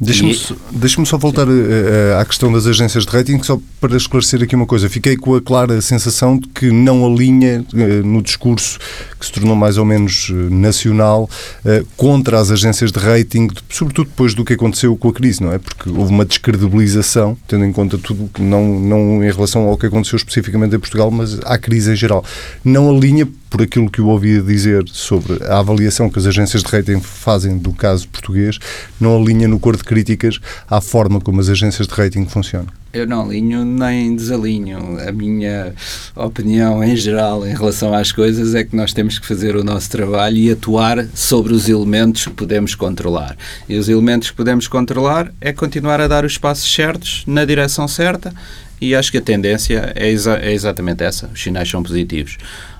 Deixa-me 0.00 0.32
e... 0.32 0.56
deixa 0.72 1.04
só 1.04 1.16
voltar 1.16 1.46
uh, 1.46 2.18
à 2.18 2.24
questão 2.24 2.52
das 2.52 2.66
agências 2.66 3.04
de 3.04 3.10
rating, 3.10 3.42
só 3.42 3.60
para 3.80 3.96
esclarecer 3.96 4.42
aqui 4.42 4.56
uma 4.56 4.66
coisa. 4.66 4.88
Fiquei 4.88 5.16
com 5.16 5.34
a 5.34 5.40
clara 5.40 5.80
sensação 5.80 6.38
de 6.38 6.48
que 6.48 6.70
não 6.70 7.06
alinha 7.06 7.64
uh, 7.72 8.06
no 8.06 8.20
discurso 8.20 8.78
que 9.18 9.26
se 9.26 9.32
tornou 9.32 9.54
mais 9.54 9.78
ou 9.78 9.84
menos 9.84 10.30
nacional 10.50 11.28
uh, 11.64 11.86
contra 11.96 12.40
as 12.40 12.50
agências 12.50 12.90
de 12.90 12.98
rating, 12.98 13.48
sobretudo 13.68 14.08
depois 14.08 14.34
do 14.34 14.44
que 14.44 14.54
aconteceu 14.54 14.96
com 14.96 15.08
a 15.08 15.12
crise, 15.12 15.42
não 15.42 15.52
é? 15.52 15.58
Porque 15.58 15.88
houve 15.88 16.10
uma 16.10 16.24
descredibilização, 16.24 17.36
tendo 17.46 17.64
em 17.64 17.72
conta 17.72 17.96
tudo, 17.96 18.30
não, 18.40 18.80
não 18.80 19.24
em 19.24 19.30
relação 19.30 19.62
ao 19.68 19.78
que 19.78 19.86
aconteceu 19.86 20.16
especificamente 20.16 20.74
em 20.74 20.78
Portugal, 20.78 21.10
mas 21.10 21.38
à 21.44 21.56
crise 21.56 21.92
em 21.92 21.96
geral. 21.96 22.24
Não 22.64 22.90
alinha 22.90 23.28
por 23.54 23.62
aquilo 23.62 23.88
que 23.88 24.00
eu 24.00 24.08
ouvia 24.08 24.42
dizer 24.42 24.82
sobre 24.88 25.40
a 25.44 25.60
avaliação 25.60 26.10
que 26.10 26.18
as 26.18 26.26
agências 26.26 26.60
de 26.60 26.68
rating 26.68 26.98
fazem 26.98 27.56
do 27.56 27.72
caso 27.72 28.08
português, 28.08 28.58
não 29.00 29.16
alinha 29.16 29.46
no 29.46 29.60
cor 29.60 29.76
de 29.76 29.84
críticas 29.84 30.40
à 30.68 30.80
forma 30.80 31.20
como 31.20 31.40
as 31.40 31.48
agências 31.48 31.86
de 31.86 31.94
rating 31.94 32.26
funcionam. 32.26 32.66
Eu 32.92 33.06
não 33.06 33.26
alinho 33.26 33.64
nem 33.64 34.16
desalinho. 34.16 34.98
A 35.06 35.12
minha 35.12 35.72
opinião 36.16 36.82
em 36.82 36.96
geral 36.96 37.46
em 37.46 37.54
relação 37.54 37.94
às 37.94 38.10
coisas 38.10 38.56
é 38.56 38.64
que 38.64 38.74
nós 38.74 38.92
temos 38.92 39.20
que 39.20 39.26
fazer 39.26 39.54
o 39.54 39.62
nosso 39.62 39.88
trabalho 39.88 40.36
e 40.36 40.50
atuar 40.50 41.06
sobre 41.14 41.54
os 41.54 41.68
elementos 41.68 42.24
que 42.24 42.32
podemos 42.32 42.74
controlar. 42.74 43.36
E 43.68 43.78
os 43.78 43.88
elementos 43.88 44.32
que 44.32 44.36
podemos 44.36 44.66
controlar 44.66 45.32
é 45.40 45.52
continuar 45.52 46.00
a 46.00 46.08
dar 46.08 46.24
os 46.24 46.36
passos 46.36 46.72
certos 46.74 47.22
na 47.24 47.44
direção 47.44 47.86
certa 47.86 48.34
e 48.80 48.94
acho 48.94 49.10
que 49.10 49.18
a 49.18 49.22
tendência 49.22 49.92
é, 49.94 50.10
exa 50.10 50.38
é 50.38 50.52
exatamente 50.52 51.02
essa. 51.02 51.30
Os 51.32 51.42
sinais 51.42 51.68
são 51.68 51.82
positivos. 51.82 52.36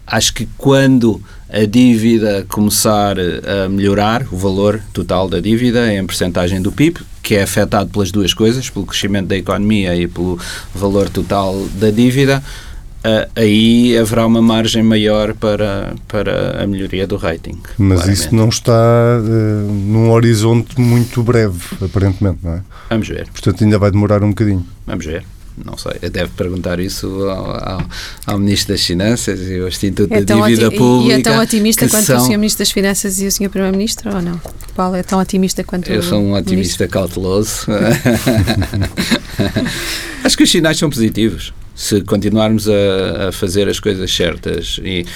Acho 0.06 0.34
que 0.34 0.46
quando 0.58 1.20
a 1.48 1.64
dívida 1.64 2.44
começar 2.48 3.16
a 3.18 3.68
melhorar, 3.68 4.26
o 4.30 4.36
valor 4.36 4.80
total 4.92 5.28
da 5.28 5.40
dívida 5.40 5.92
em 5.92 6.04
percentagem 6.06 6.60
do 6.60 6.72
PIB, 6.72 7.00
que 7.22 7.34
é 7.36 7.42
afetado 7.42 7.90
pelas 7.90 8.10
duas 8.10 8.34
coisas, 8.34 8.68
pelo 8.68 8.84
crescimento 8.84 9.28
da 9.28 9.36
economia 9.36 9.96
e 9.96 10.06
pelo 10.06 10.38
valor 10.74 11.08
total 11.08 11.66
da 11.78 11.90
dívida, 11.90 12.42
aí 13.36 13.96
haverá 13.96 14.26
uma 14.26 14.42
margem 14.42 14.82
maior 14.82 15.34
para, 15.34 15.94
para 16.08 16.62
a 16.62 16.66
melhoria 16.66 17.06
do 17.06 17.16
rating. 17.16 17.58
Mas 17.78 18.00
claramente. 18.00 18.12
isso 18.12 18.34
não 18.34 18.48
está 18.48 18.72
uh, 18.72 19.72
num 19.72 20.10
horizonte 20.10 20.80
muito 20.80 21.22
breve, 21.22 21.60
aparentemente, 21.82 22.38
não 22.42 22.54
é? 22.54 22.62
Vamos 22.90 23.08
ver. 23.08 23.28
Portanto, 23.30 23.64
ainda 23.64 23.78
vai 23.78 23.90
demorar 23.90 24.22
um 24.22 24.30
bocadinho. 24.30 24.66
Vamos 24.86 25.04
ver 25.04 25.24
não 25.62 25.78
sei, 25.78 25.92
deve 26.10 26.30
perguntar 26.36 26.80
isso 26.80 27.06
ao, 27.24 27.50
ao, 27.50 27.86
ao, 28.26 28.38
Ministro 28.38 28.74
das 28.74 28.84
Finanças 28.84 29.40
e 29.40 29.60
ao 29.60 29.68
Instituto 29.68 30.12
é 30.12 30.22
da 30.22 30.34
Dívida 30.34 30.70
Pública. 30.70 31.16
E 31.16 31.20
é 31.20 31.22
tão 31.22 31.38
otimista 31.38 31.88
quanto 31.88 32.06
são... 32.06 32.16
o 32.16 32.26
Sr. 32.26 32.38
Ministro 32.38 32.58
das 32.60 32.72
Finanças 32.72 33.20
e 33.20 33.26
o 33.26 33.32
Sr. 33.32 33.50
Primeiro-Ministro 33.50 34.14
ou 34.14 34.20
não? 34.20 34.40
Qual 34.74 34.94
é 34.94 35.02
tão 35.02 35.20
otimista 35.20 35.62
quanto 35.62 35.92
Eu 35.92 36.02
sou 36.02 36.20
um 36.20 36.32
otimista 36.32 36.84
ministro? 36.84 36.88
cauteloso. 36.88 37.66
Acho 40.24 40.36
que 40.36 40.42
os 40.42 40.50
sinais 40.50 40.76
são 40.76 40.90
positivos. 40.90 41.54
Se 41.74 42.00
continuarmos 42.02 42.68
a, 42.68 43.28
a 43.28 43.32
fazer 43.32 43.68
as 43.68 43.78
coisas 43.78 44.14
certas 44.14 44.80
e 44.82 45.06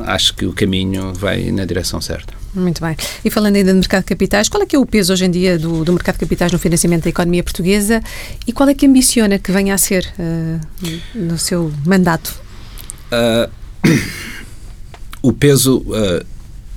acho 0.00 0.34
que 0.34 0.46
o 0.46 0.52
caminho 0.52 1.12
vai 1.14 1.50
na 1.50 1.64
direção 1.64 2.00
certa. 2.00 2.41
Muito 2.54 2.82
bem. 2.82 2.94
E 3.24 3.30
falando 3.30 3.56
ainda 3.56 3.72
do 3.72 3.76
mercado 3.76 4.02
de 4.02 4.06
capitais, 4.06 4.48
qual 4.48 4.62
é 4.62 4.66
que 4.66 4.76
é 4.76 4.78
o 4.78 4.84
peso 4.84 5.12
hoje 5.12 5.24
em 5.24 5.30
dia 5.30 5.58
do, 5.58 5.84
do 5.84 5.92
mercado 5.92 6.16
de 6.16 6.20
capitais 6.20 6.52
no 6.52 6.58
financiamento 6.58 7.04
da 7.04 7.10
economia 7.10 7.42
portuguesa 7.42 8.02
e 8.46 8.52
qual 8.52 8.68
é 8.68 8.74
que 8.74 8.86
ambiciona 8.86 9.38
que 9.38 9.50
venha 9.50 9.74
a 9.74 9.78
ser 9.78 10.12
uh, 10.18 10.60
no 11.14 11.38
seu 11.38 11.72
mandato? 11.86 12.38
Uh, 13.10 13.50
o 15.22 15.32
peso 15.32 15.78
uh, 15.78 16.24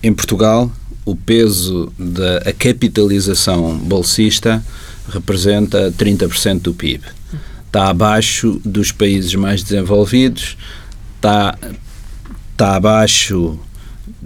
em 0.01 0.13
Portugal, 0.13 0.71
o 1.05 1.15
peso 1.15 1.91
da 1.99 2.53
capitalização 2.53 3.77
bolsista 3.77 4.63
representa 5.09 5.91
30% 5.91 6.61
do 6.61 6.73
PIB. 6.73 7.03
Está 7.67 7.89
abaixo 7.89 8.61
dos 8.63 8.93
países 8.93 9.35
mais 9.35 9.61
desenvolvidos, 9.61 10.57
está, 11.17 11.57
está 12.53 12.75
abaixo 12.77 13.59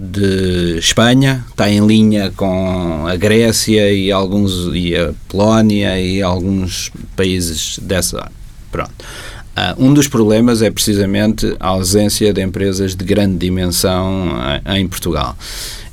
de 0.00 0.78
Espanha, 0.78 1.44
está 1.50 1.68
em 1.68 1.86
linha 1.86 2.32
com 2.34 3.06
a 3.06 3.14
Grécia 3.16 3.92
e 3.92 4.10
alguns 4.10 4.70
e 4.74 4.96
a 4.96 5.12
Polónia 5.28 6.00
e 6.00 6.22
alguns 6.22 6.90
países 7.14 7.78
dessa. 7.82 8.32
Pronto. 8.72 8.94
Uh, 9.50 9.84
um 9.84 9.92
dos 9.92 10.08
problemas 10.08 10.62
é 10.62 10.70
precisamente 10.70 11.54
a 11.60 11.68
ausência 11.68 12.32
de 12.32 12.40
empresas 12.40 12.94
de 12.94 13.04
grande 13.04 13.36
dimensão 13.36 14.28
uh, 14.28 14.72
em 14.74 14.88
Portugal. 14.88 15.36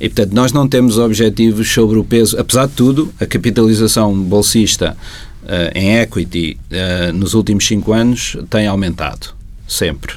E, 0.00 0.08
portanto, 0.08 0.32
nós 0.32 0.52
não 0.52 0.66
temos 0.66 0.96
objetivos 0.96 1.70
sobre 1.70 1.98
o 1.98 2.04
peso. 2.04 2.38
Apesar 2.38 2.66
de 2.66 2.72
tudo, 2.72 3.12
a 3.20 3.26
capitalização 3.26 4.14
bolsista 4.18 4.96
uh, 5.42 5.78
em 5.78 5.98
equity 5.98 6.56
nos 7.14 7.34
últimos 7.34 7.66
cinco 7.66 7.92
anos 7.92 8.38
tem 8.48 8.66
aumentado, 8.66 9.34
sempre. 9.66 10.14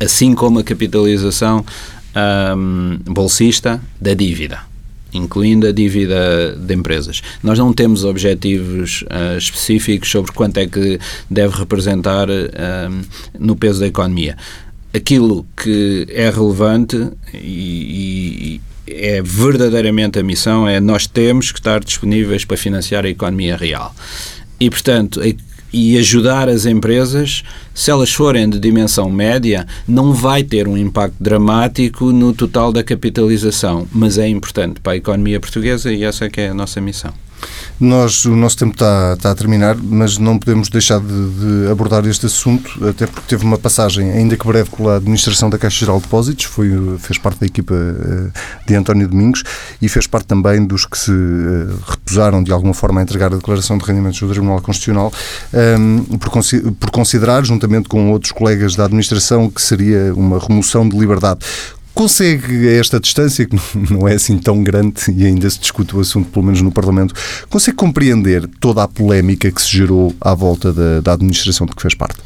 Assim 0.00 0.34
como 0.34 0.58
a 0.58 0.64
capitalização 0.64 1.64
um, 2.16 2.98
bolsista 3.04 3.80
da 4.00 4.14
dívida 4.14 4.70
incluindo 5.12 5.66
a 5.66 5.72
dívida 5.72 6.54
de 6.56 6.72
empresas. 6.72 7.20
Nós 7.42 7.58
não 7.58 7.72
temos 7.72 8.04
objetivos 8.04 9.02
uh, 9.02 9.36
específicos 9.36 10.08
sobre 10.08 10.30
quanto 10.30 10.58
é 10.58 10.68
que 10.68 11.00
deve 11.28 11.56
representar 11.56 12.28
no 13.36 13.56
peso 13.56 13.80
da 13.80 13.88
economia. 13.88 14.36
Aquilo 14.94 15.44
que 15.56 16.06
é 16.10 16.30
relevante 16.30 17.10
e, 17.34 18.56
e 18.56 18.60
é 18.86 19.22
verdadeiramente 19.22 20.18
a 20.18 20.22
missão 20.22 20.68
é 20.68 20.80
nós 20.80 21.06
temos 21.06 21.52
que 21.52 21.58
estar 21.58 21.80
disponíveis 21.80 22.44
para 22.44 22.56
financiar 22.56 23.04
a 23.04 23.08
economia 23.08 23.56
real. 23.56 23.94
E, 24.58 24.68
portanto, 24.68 25.20
e 25.72 25.96
ajudar 25.98 26.48
as 26.48 26.66
empresas, 26.66 27.42
se 27.74 27.90
elas 27.90 28.12
forem 28.12 28.48
de 28.48 28.58
dimensão 28.58 29.10
média, 29.10 29.66
não 29.86 30.12
vai 30.12 30.42
ter 30.42 30.66
um 30.66 30.76
impacto 30.76 31.16
dramático 31.20 32.12
no 32.12 32.32
total 32.32 32.72
da 32.72 32.82
capitalização, 32.82 33.86
mas 33.92 34.18
é 34.18 34.28
importante 34.28 34.80
para 34.80 34.92
a 34.92 34.96
economia 34.96 35.40
portuguesa 35.40 35.92
e 35.92 36.04
essa 36.04 36.24
é 36.24 36.30
que 36.30 36.40
é 36.40 36.48
a 36.48 36.54
nossa 36.54 36.80
missão. 36.80 37.12
Nós, 37.80 38.26
o 38.26 38.36
nosso 38.36 38.58
tempo 38.58 38.72
está, 38.72 39.14
está 39.16 39.30
a 39.30 39.34
terminar, 39.34 39.76
mas 39.76 40.18
não 40.18 40.38
podemos 40.38 40.68
deixar 40.68 41.00
de, 41.00 41.06
de, 41.06 41.70
abordar 41.70 42.06
este 42.06 42.26
assunto, 42.26 42.70
até 42.86 43.06
porque 43.06 43.26
teve 43.26 43.44
uma 43.44 43.56
passagem, 43.56 44.10
ainda 44.10 44.36
que 44.36 44.46
breve, 44.46 44.68
pela 44.70 44.96
administração 44.96 45.48
da 45.48 45.56
Caixa 45.56 45.80
Geral 45.80 45.96
de 45.96 46.02
Depósitos, 46.02 46.44
foi, 46.44 46.70
fez 46.98 47.18
parte 47.18 47.40
da 47.40 47.46
equipa 47.46 47.74
eh, 47.74 48.30
de 48.66 48.74
António 48.74 49.08
Domingos 49.08 49.42
e 49.80 49.88
fez 49.88 50.06
parte 50.06 50.26
também 50.26 50.66
dos 50.66 50.84
que 50.84 50.98
se 50.98 51.10
eh, 51.10 51.74
recusaram 51.88 52.42
de 52.42 52.52
alguma 52.52 52.74
forma 52.74 53.00
a 53.00 53.02
entregar 53.02 53.32
a 53.32 53.36
declaração 53.36 53.78
de 53.78 53.84
rendimentos 53.84 54.20
do 54.20 54.28
Tribunal 54.28 54.60
Constitucional, 54.60 55.10
um, 55.54 55.58
ehm, 55.58 56.18
por, 56.18 56.30
por 56.78 56.90
considerar, 56.90 57.44
juntamente 57.44 57.88
com 57.88 58.10
outros 58.10 58.32
colegas 58.32 58.76
da 58.76 58.84
administração, 58.84 59.48
que 59.48 59.62
seria 59.62 60.12
uma 60.14 60.38
remoção 60.38 60.86
de 60.86 60.98
liberdade. 60.98 61.40
Consegue, 61.94 62.68
a 62.68 62.72
esta 62.72 63.00
distância, 63.00 63.46
que 63.46 63.56
não 63.90 64.08
é 64.08 64.14
assim 64.14 64.38
tão 64.38 64.62
grande 64.62 65.10
e 65.14 65.26
ainda 65.26 65.48
se 65.50 65.58
discute 65.58 65.96
o 65.96 66.00
assunto, 66.00 66.30
pelo 66.30 66.44
menos 66.44 66.62
no 66.62 66.70
Parlamento, 66.70 67.14
consegue 67.48 67.76
compreender 67.76 68.46
toda 68.60 68.82
a 68.82 68.88
polémica 68.88 69.50
que 69.50 69.60
se 69.60 69.70
gerou 69.70 70.14
à 70.20 70.34
volta 70.34 70.72
da, 70.72 71.00
da 71.00 71.12
administração 71.12 71.66
de 71.66 71.74
que 71.74 71.82
fez 71.82 71.94
parte? 71.94 72.18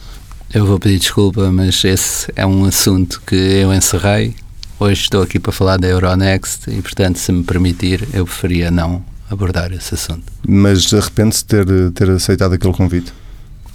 Eu 0.52 0.66
vou 0.66 0.78
pedir 0.78 0.98
desculpa, 0.98 1.50
mas 1.50 1.82
esse 1.84 2.32
é 2.36 2.46
um 2.46 2.64
assunto 2.64 3.20
que 3.26 3.34
eu 3.34 3.74
encerrei. 3.74 4.34
Hoje 4.78 5.02
estou 5.02 5.22
aqui 5.22 5.38
para 5.38 5.50
falar 5.50 5.78
da 5.78 5.88
Euronext 5.88 6.68
e, 6.68 6.80
portanto, 6.80 7.18
se 7.18 7.32
me 7.32 7.42
permitir, 7.42 8.06
eu 8.12 8.24
preferia 8.24 8.70
não 8.70 9.04
abordar 9.28 9.72
esse 9.72 9.94
assunto. 9.94 10.24
Mas 10.46 10.92
arrepende-se 10.92 11.42
de 11.42 11.46
ter, 11.46 11.90
ter 11.92 12.10
aceitado 12.10 12.52
aquele 12.52 12.72
convite? 12.72 13.12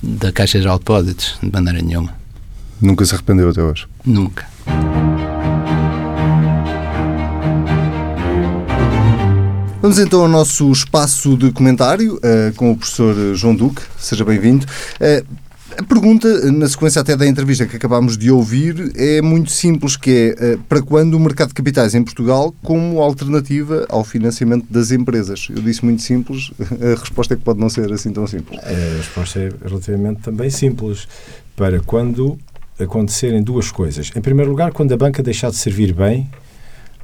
Da 0.01 0.31
Caixa 0.31 0.59
Geral 0.59 0.77
de 0.77 0.85
Depósitos, 0.85 1.37
de 1.41 1.51
maneira 1.51 1.81
nenhuma. 1.81 2.13
Nunca 2.81 3.05
se 3.05 3.13
arrependeu 3.13 3.49
até 3.49 3.61
hoje? 3.61 3.85
Nunca. 4.05 4.47
Vamos 9.89 10.05
então 10.05 10.21
ao 10.21 10.27
nosso 10.27 10.71
espaço 10.71 11.35
de 11.35 11.51
comentário 11.51 12.17
uh, 12.17 12.53
com 12.55 12.71
o 12.71 12.77
professor 12.77 13.33
João 13.33 13.55
Duque. 13.55 13.81
Seja 13.97 14.23
bem-vindo. 14.23 14.63
Uh, 15.01 15.25
a 15.79 15.81
pergunta, 15.81 16.51
na 16.51 16.69
sequência 16.69 17.01
até 17.01 17.17
da 17.17 17.25
entrevista 17.25 17.65
que 17.65 17.75
acabámos 17.75 18.15
de 18.15 18.29
ouvir, 18.29 18.91
é 18.95 19.19
muito 19.19 19.49
simples, 19.49 19.97
que 19.97 20.35
é 20.37 20.57
para 20.69 20.79
quando 20.83 21.15
o 21.15 21.19
mercado 21.19 21.47
de 21.47 21.55
capitais 21.55 21.95
em 21.95 22.03
Portugal 22.03 22.53
como 22.61 23.01
alternativa 23.01 23.87
ao 23.89 24.03
financiamento 24.03 24.67
das 24.69 24.91
empresas? 24.91 25.47
Eu 25.49 25.59
disse 25.63 25.83
muito 25.83 26.03
simples, 26.03 26.51
a 26.79 26.99
resposta 26.99 27.33
é 27.33 27.37
que 27.37 27.43
pode 27.43 27.59
não 27.59 27.67
ser 27.67 27.91
assim 27.91 28.11
tão 28.11 28.27
simples. 28.27 28.59
A 28.59 28.97
resposta 28.97 29.39
é 29.39 29.49
relativamente 29.67 30.21
também 30.21 30.51
simples. 30.51 31.07
Para 31.55 31.79
quando 31.79 32.37
acontecerem 32.79 33.41
duas 33.41 33.71
coisas. 33.71 34.11
Em 34.15 34.21
primeiro 34.21 34.51
lugar, 34.51 34.71
quando 34.71 34.93
a 34.93 34.97
banca 34.97 35.23
deixar 35.23 35.49
de 35.49 35.55
servir 35.55 35.95
bem 35.95 36.29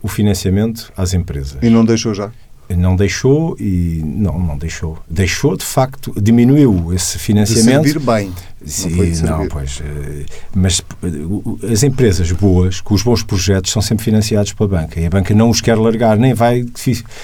o 0.03 0.07
financiamento 0.07 0.93
às 0.95 1.15
empresas. 1.15 1.57
E 1.63 1.69
não 1.71 1.83
deixou 1.83 2.13
já? 2.13 2.31
Não 2.69 2.95
deixou 2.95 3.55
e 3.59 4.01
não 4.03 4.39
não 4.39 4.57
deixou. 4.57 4.97
Deixou 5.09 5.55
de 5.57 5.65
facto 5.65 6.13
diminuiu 6.21 6.93
esse 6.93 7.19
financiamento. 7.19 7.83
De 7.83 7.91
servir 7.91 7.99
bem. 7.99 8.31
Sim, 8.65 9.21
não, 9.23 9.39
não 9.39 9.47
pois 9.47 9.81
eh, 9.83 10.25
mas 10.55 10.83
eh, 11.03 11.71
as 11.71 11.83
empresas 11.83 12.31
boas 12.31 12.81
com 12.81 12.95
os 12.95 13.03
bons 13.03 13.21
projetos 13.21 13.71
são 13.71 13.81
sempre 13.81 14.03
financiados 14.05 14.53
pela 14.53 14.69
banca. 14.69 14.99
E 14.99 15.05
a 15.05 15.09
banca 15.09 15.33
não 15.33 15.49
os 15.49 15.61
quer 15.61 15.77
largar 15.77 16.17
nem 16.17 16.33
vai 16.33 16.65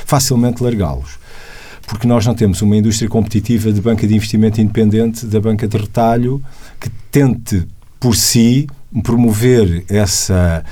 facilmente 0.06 0.62
largá-los. 0.62 1.20
Porque 1.88 2.08
nós 2.08 2.26
não 2.26 2.36
temos 2.36 2.62
uma 2.62 2.78
indústria 2.78 3.10
competitiva 3.10 3.72
de 3.72 3.82
banca 3.82 4.08
de 4.08 4.16
investimento 4.16 4.62
independente 4.62 5.26
da 5.26 5.40
banca 5.40 5.68
de 5.68 5.78
retalho 5.78 6.42
que 6.80 6.90
tente 7.12 7.68
por 8.00 8.16
si 8.16 8.68
promover 9.04 9.86
essa, 9.88 10.64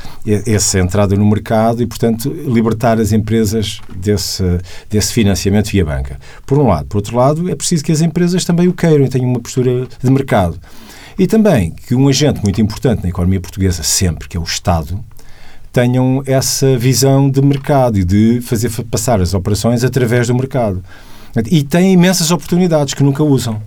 essa 0.45 0.79
entrada 0.79 1.15
no 1.15 1.25
mercado 1.25 1.82
e, 1.82 1.88
portanto, 1.88 2.29
libertar 2.29 2.99
as 2.99 3.13
empresas 3.13 3.79
desse, 3.95 4.43
desse 4.89 5.13
financiamento 5.13 5.69
via 5.69 5.86
banca. 5.86 6.19
Por 6.45 6.58
um 6.58 6.67
lado. 6.67 6.88
Por 6.88 6.97
outro 6.97 7.15
lado, 7.15 7.49
é 7.49 7.55
preciso 7.55 7.84
que 7.84 7.91
as 7.91 8.01
empresas 8.01 8.43
também 8.43 8.67
o 8.67 8.73
queiram 8.73 9.05
e 9.05 9.10
tenham 9.10 9.29
uma 9.29 9.39
postura 9.39 9.88
de 10.01 10.12
mercado. 10.12 10.60
E 11.17 11.27
também 11.27 11.71
que 11.71 11.95
um 11.95 12.08
agente 12.08 12.41
muito 12.43 12.62
importante 12.62 13.03
na 13.03 13.10
economia 13.10 13.39
portuguesa, 13.39 13.84
sempre, 13.84 14.27
que 14.27 14.36
é 14.36 14.39
o 14.39 14.43
Estado, 14.43 14.99
tenham 15.71 16.23
essa 16.25 16.77
visão 16.77 17.29
de 17.29 17.41
mercado 17.41 17.97
e 17.97 18.03
de 18.03 18.41
fazer 18.41 18.69
passar 18.86 19.21
as 19.21 19.34
operações 19.34 19.84
através 19.84 20.27
do 20.27 20.36
mercado. 20.36 20.84
E 21.49 21.63
têm 21.63 21.93
imensas 21.93 22.32
oportunidades 22.32 22.93
que 22.93 23.03
nunca 23.03 23.23
usam. 23.23 23.62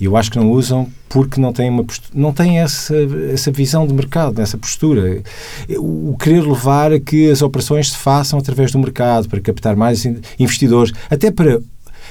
E 0.00 0.04
eu 0.04 0.16
acho 0.16 0.30
que 0.30 0.38
não 0.38 0.50
usam 0.50 0.88
porque 1.08 1.40
não 1.40 1.52
têm, 1.52 1.70
uma 1.70 1.84
postura, 1.84 2.10
não 2.14 2.32
têm 2.32 2.58
essa, 2.58 2.94
essa 3.32 3.50
visão 3.50 3.86
de 3.86 3.94
mercado, 3.94 4.40
essa 4.40 4.58
postura. 4.58 5.22
O 5.78 6.16
querer 6.18 6.42
levar 6.42 6.92
a 6.92 7.00
que 7.00 7.30
as 7.30 7.42
operações 7.42 7.90
se 7.92 7.96
façam 7.96 8.38
através 8.38 8.72
do 8.72 8.78
mercado, 8.78 9.28
para 9.28 9.40
captar 9.40 9.76
mais 9.76 10.04
investidores, 10.38 10.92
até 11.08 11.30
para 11.30 11.60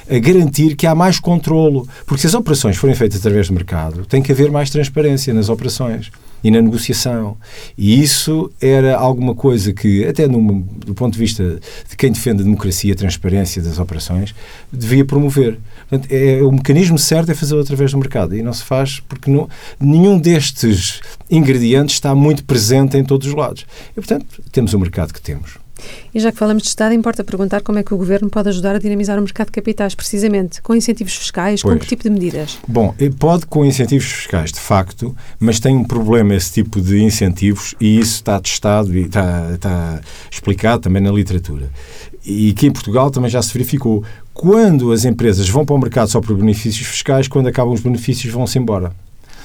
garantir 0.08 0.76
que 0.76 0.86
há 0.86 0.94
mais 0.94 1.18
controlo. 1.18 1.88
Porque 2.06 2.20
se 2.20 2.26
as 2.26 2.34
operações 2.34 2.76
forem 2.76 2.94
feitas 2.94 3.18
através 3.18 3.48
do 3.48 3.54
mercado, 3.54 4.06
tem 4.06 4.22
que 4.22 4.32
haver 4.32 4.50
mais 4.50 4.70
transparência 4.70 5.32
nas 5.34 5.48
operações 5.48 6.10
e 6.42 6.50
na 6.50 6.60
negociação. 6.62 7.36
E 7.76 8.00
isso 8.00 8.50
era 8.60 8.96
alguma 8.96 9.34
coisa 9.34 9.72
que, 9.72 10.04
até 10.04 10.28
no, 10.28 10.62
do 10.62 10.94
ponto 10.94 11.14
de 11.14 11.18
vista 11.18 11.58
de 11.88 11.96
quem 11.96 12.12
defende 12.12 12.42
a 12.42 12.44
democracia, 12.44 12.92
a 12.92 12.96
transparência 12.96 13.60
das 13.60 13.78
operações, 13.78 14.34
devia 14.72 15.04
promover. 15.04 15.58
Portanto, 15.88 16.12
é, 16.12 16.42
o 16.42 16.52
mecanismo 16.52 16.98
certo 16.98 17.30
é 17.30 17.34
fazê-lo 17.34 17.60
através 17.60 17.90
do 17.90 17.98
mercado 17.98 18.36
e 18.36 18.42
não 18.42 18.52
se 18.52 18.62
faz 18.62 19.00
porque 19.08 19.30
não, 19.30 19.48
nenhum 19.80 20.18
destes 20.18 21.00
ingredientes 21.30 21.96
está 21.96 22.14
muito 22.14 22.44
presente 22.44 22.96
em 22.96 23.04
todos 23.04 23.26
os 23.26 23.34
lados. 23.34 23.66
E, 23.90 23.94
portanto, 23.94 24.42
temos 24.52 24.72
o 24.72 24.78
mercado 24.78 25.12
que 25.12 25.20
temos. 25.20 25.65
E 26.14 26.20
já 26.20 26.32
que 26.32 26.38
falamos 26.38 26.62
de 26.62 26.68
Estado, 26.68 26.94
importa 26.94 27.22
perguntar 27.22 27.60
como 27.60 27.78
é 27.78 27.82
que 27.82 27.92
o 27.92 27.96
Governo 27.96 28.30
pode 28.30 28.48
ajudar 28.48 28.76
a 28.76 28.78
dinamizar 28.78 29.18
o 29.18 29.22
mercado 29.22 29.46
de 29.46 29.52
capitais, 29.52 29.94
precisamente 29.94 30.62
com 30.62 30.74
incentivos 30.74 31.14
fiscais, 31.14 31.62
pois. 31.62 31.74
com 31.74 31.80
que 31.80 31.86
tipo 31.86 32.02
de 32.02 32.10
medidas? 32.10 32.58
Bom, 32.66 32.94
pode 33.18 33.46
com 33.46 33.64
incentivos 33.64 34.06
fiscais, 34.06 34.50
de 34.50 34.60
facto, 34.60 35.14
mas 35.38 35.60
tem 35.60 35.76
um 35.76 35.84
problema 35.84 36.34
esse 36.34 36.52
tipo 36.52 36.80
de 36.80 37.02
incentivos 37.02 37.74
e 37.80 37.98
isso 37.98 38.14
está 38.14 38.40
testado 38.40 38.96
e 38.96 39.02
está, 39.02 39.50
está 39.54 40.00
explicado 40.30 40.82
também 40.82 41.02
na 41.02 41.10
literatura. 41.10 41.68
E 42.24 42.52
que 42.54 42.66
em 42.66 42.72
Portugal 42.72 43.10
também 43.10 43.30
já 43.30 43.40
se 43.40 43.52
verificou. 43.52 44.02
Quando 44.34 44.92
as 44.92 45.04
empresas 45.04 45.48
vão 45.48 45.64
para 45.64 45.74
o 45.74 45.78
mercado 45.78 46.08
só 46.08 46.20
por 46.20 46.36
benefícios 46.36 46.86
fiscais, 46.86 47.28
quando 47.28 47.46
acabam 47.46 47.72
os 47.72 47.80
benefícios 47.80 48.32
vão-se 48.32 48.58
embora. 48.58 48.92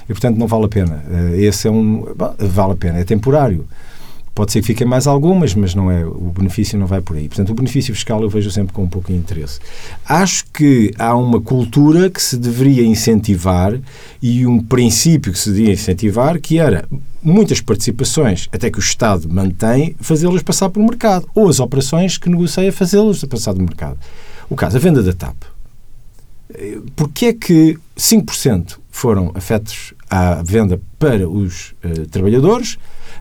E, 0.05 0.07
portanto, 0.07 0.37
não 0.37 0.47
vale 0.47 0.65
a 0.65 0.67
pena. 0.67 1.03
Eh, 1.09 1.43
esse 1.43 1.67
é 1.67 1.71
um... 1.71 2.05
Vale 2.37 2.73
a 2.73 2.75
pena, 2.75 2.99
é 2.99 3.03
temporário. 3.03 3.67
Pode 4.33 4.53
ser 4.53 4.61
que 4.61 4.67
fiquem 4.67 4.87
mais 4.87 5.07
algumas, 5.07 5.53
mas 5.53 5.75
não 5.75 5.91
é, 5.91 6.05
o 6.05 6.31
benefício 6.35 6.79
não 6.79 6.87
vai 6.87 7.01
por 7.01 7.17
aí. 7.17 7.27
Portanto, 7.27 7.49
o 7.49 7.53
benefício 7.53 7.93
fiscal 7.93 8.21
eu 8.21 8.29
vejo 8.29 8.49
sempre 8.49 8.73
com 8.73 8.83
um 8.83 8.87
pouco 8.87 9.11
de 9.11 9.17
interesse. 9.17 9.59
Acho 10.05 10.45
que 10.53 10.91
há 10.97 11.15
uma 11.15 11.41
cultura 11.41 12.09
que 12.09 12.21
se 12.21 12.37
deveria 12.37 12.85
incentivar 12.85 13.77
e 14.21 14.47
um 14.47 14.63
princípio 14.63 15.33
que 15.33 15.39
se 15.39 15.51
devia 15.51 15.73
incentivar, 15.73 16.39
que 16.39 16.59
era 16.59 16.87
muitas 17.21 17.59
participações, 17.59 18.47
até 18.53 18.71
que 18.71 18.79
o 18.79 18.81
Estado 18.81 19.27
mantém, 19.29 19.95
fazê-las 19.99 20.41
passar 20.41 20.69
pelo 20.69 20.85
mercado. 20.85 21.27
Ou 21.35 21.49
as 21.49 21.59
operações 21.59 22.17
que 22.17 22.29
negocia 22.29 22.71
fazê-las 22.71 23.23
passar 23.25 23.53
do 23.53 23.61
mercado. 23.61 23.99
O 24.49 24.55
caso, 24.55 24.77
a 24.77 24.79
venda 24.79 25.03
da 25.03 25.13
TAP. 25.13 25.35
Porquê 26.95 27.27
é 27.27 27.33
que 27.33 27.77
5% 27.97 28.77
foram 28.89 29.31
afetos 29.35 29.93
à 30.09 30.41
venda 30.43 30.79
para 30.99 31.27
os 31.27 31.73
uh, 31.83 32.05
trabalhadores 32.09 32.77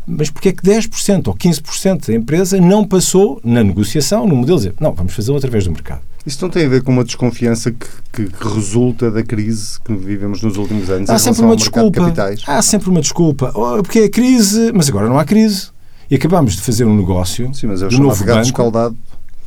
mas 0.07 0.31
porque 0.31 0.51
é 0.51 0.53
que 0.53 0.63
10% 0.63 1.29
ou 1.29 1.35
15% 1.35 2.07
da 2.09 2.15
empresa 2.15 2.61
não 2.61 2.85
passou 2.85 3.41
na 3.45 3.63
negociação, 3.63 4.27
no 4.27 4.37
modelo, 4.37 4.59
dizer, 4.59 4.75
não, 4.81 4.93
vamos 4.93 5.15
fazê-lo 5.15 5.37
através 5.37 5.65
do 5.65 5.73
mercado. 5.73 6.01
Isso 6.25 6.39
não 6.43 6.51
tem 6.51 6.67
a 6.67 6.69
ver 6.69 6.83
com 6.83 6.93
uma 6.93 7.05
desconfiança 7.05 7.71
que, 7.71 7.87
que, 8.13 8.27
que 8.27 8.49
resulta 8.49 9.11
da 9.11 9.23
crise 9.23 9.81
que 9.81 9.95
vivemos 9.95 10.43
nos 10.43 10.57
últimos 10.59 10.91
anos 10.91 11.09
há 11.09 11.19
sempre 11.19 11.43
uma 11.43 11.57
desculpa. 11.57 12.11
De 12.11 12.43
há 12.47 12.61
sempre 12.61 12.91
uma 12.91 13.01
desculpa. 13.01 13.53
Oh, 13.55 13.83
porque 13.83 14.01
é 14.01 14.09
crise, 14.09 14.71
mas 14.75 14.89
agora 14.89 15.09
não 15.09 15.19
há 15.19 15.25
crise. 15.25 15.69
E 16.11 16.17
acabamos 16.17 16.57
de 16.57 16.63
fazer 16.63 16.85
um 16.85 16.95
negócio. 16.95 17.55
Sim, 17.55 17.69
mas 17.69 17.83
é 17.83 17.87
o 17.87 17.91
novo 17.93 18.25
banco. 18.25 18.41
escaldado 18.41 18.97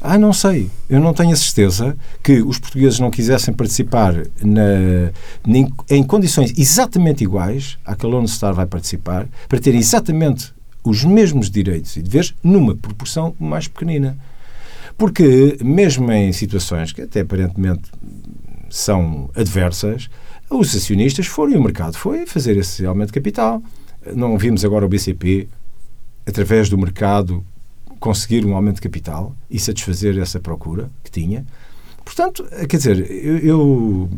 Ah, 0.06 0.18
não 0.18 0.34
sei. 0.34 0.70
Eu 0.90 1.00
não 1.00 1.14
tenho 1.14 1.32
a 1.32 1.36
certeza 1.36 1.96
que 2.22 2.42
os 2.42 2.60
portugueses 2.60 3.00
não 3.00 3.10
quisessem 3.10 3.54
participar 3.54 4.14
na, 4.42 5.12
em, 5.48 5.74
em 5.90 6.04
condições 6.04 6.54
exatamente 6.58 7.24
iguais 7.24 7.78
à 7.86 7.96
que 7.96 8.06
a 8.06 8.10
Lone 8.10 8.28
Star 8.28 8.54
vai 8.54 8.66
participar, 8.66 9.30
para 9.48 9.60
terem 9.62 9.80
exatamente 9.80 10.54
os 10.84 11.06
mesmos 11.06 11.50
direitos 11.50 11.96
e 11.96 12.02
deveres 12.02 12.36
numa 12.44 12.76
proporção 12.76 13.34
mais 13.40 13.70
pequenina. 13.70 14.18
Porque, 14.98 15.58
mesmo 15.64 16.12
em 16.12 16.34
situações 16.34 16.92
que 16.92 17.04
até 17.04 17.22
aparentemente 17.22 17.90
são 18.70 19.30
adversas, 19.34 20.10
os 20.50 20.76
acionistas 20.76 21.28
foram 21.28 21.54
e 21.54 21.56
o 21.56 21.64
mercado 21.64 21.98
foi 21.98 22.26
fazer 22.26 22.58
esse 22.58 22.86
aumento 22.86 23.08
de 23.08 23.14
capital. 23.14 23.64
Não 24.14 24.38
vimos 24.38 24.66
agora 24.66 24.86
o 24.86 24.90
BCP, 24.90 25.48
através 26.28 26.68
do 26.68 26.78
mercado, 26.78 27.42
conseguir 28.04 28.46
um 28.46 28.54
aumento 28.54 28.76
de 28.76 28.82
capital 28.82 29.34
e 29.50 29.58
satisfazer 29.58 30.18
essa 30.20 30.38
procura 30.38 30.90
que 31.06 31.10
tinha. 31.10 31.46
Portanto, 32.04 32.46
quer 32.68 32.76
dizer, 32.76 33.10
eu, 33.10 33.38
eu 33.38 34.10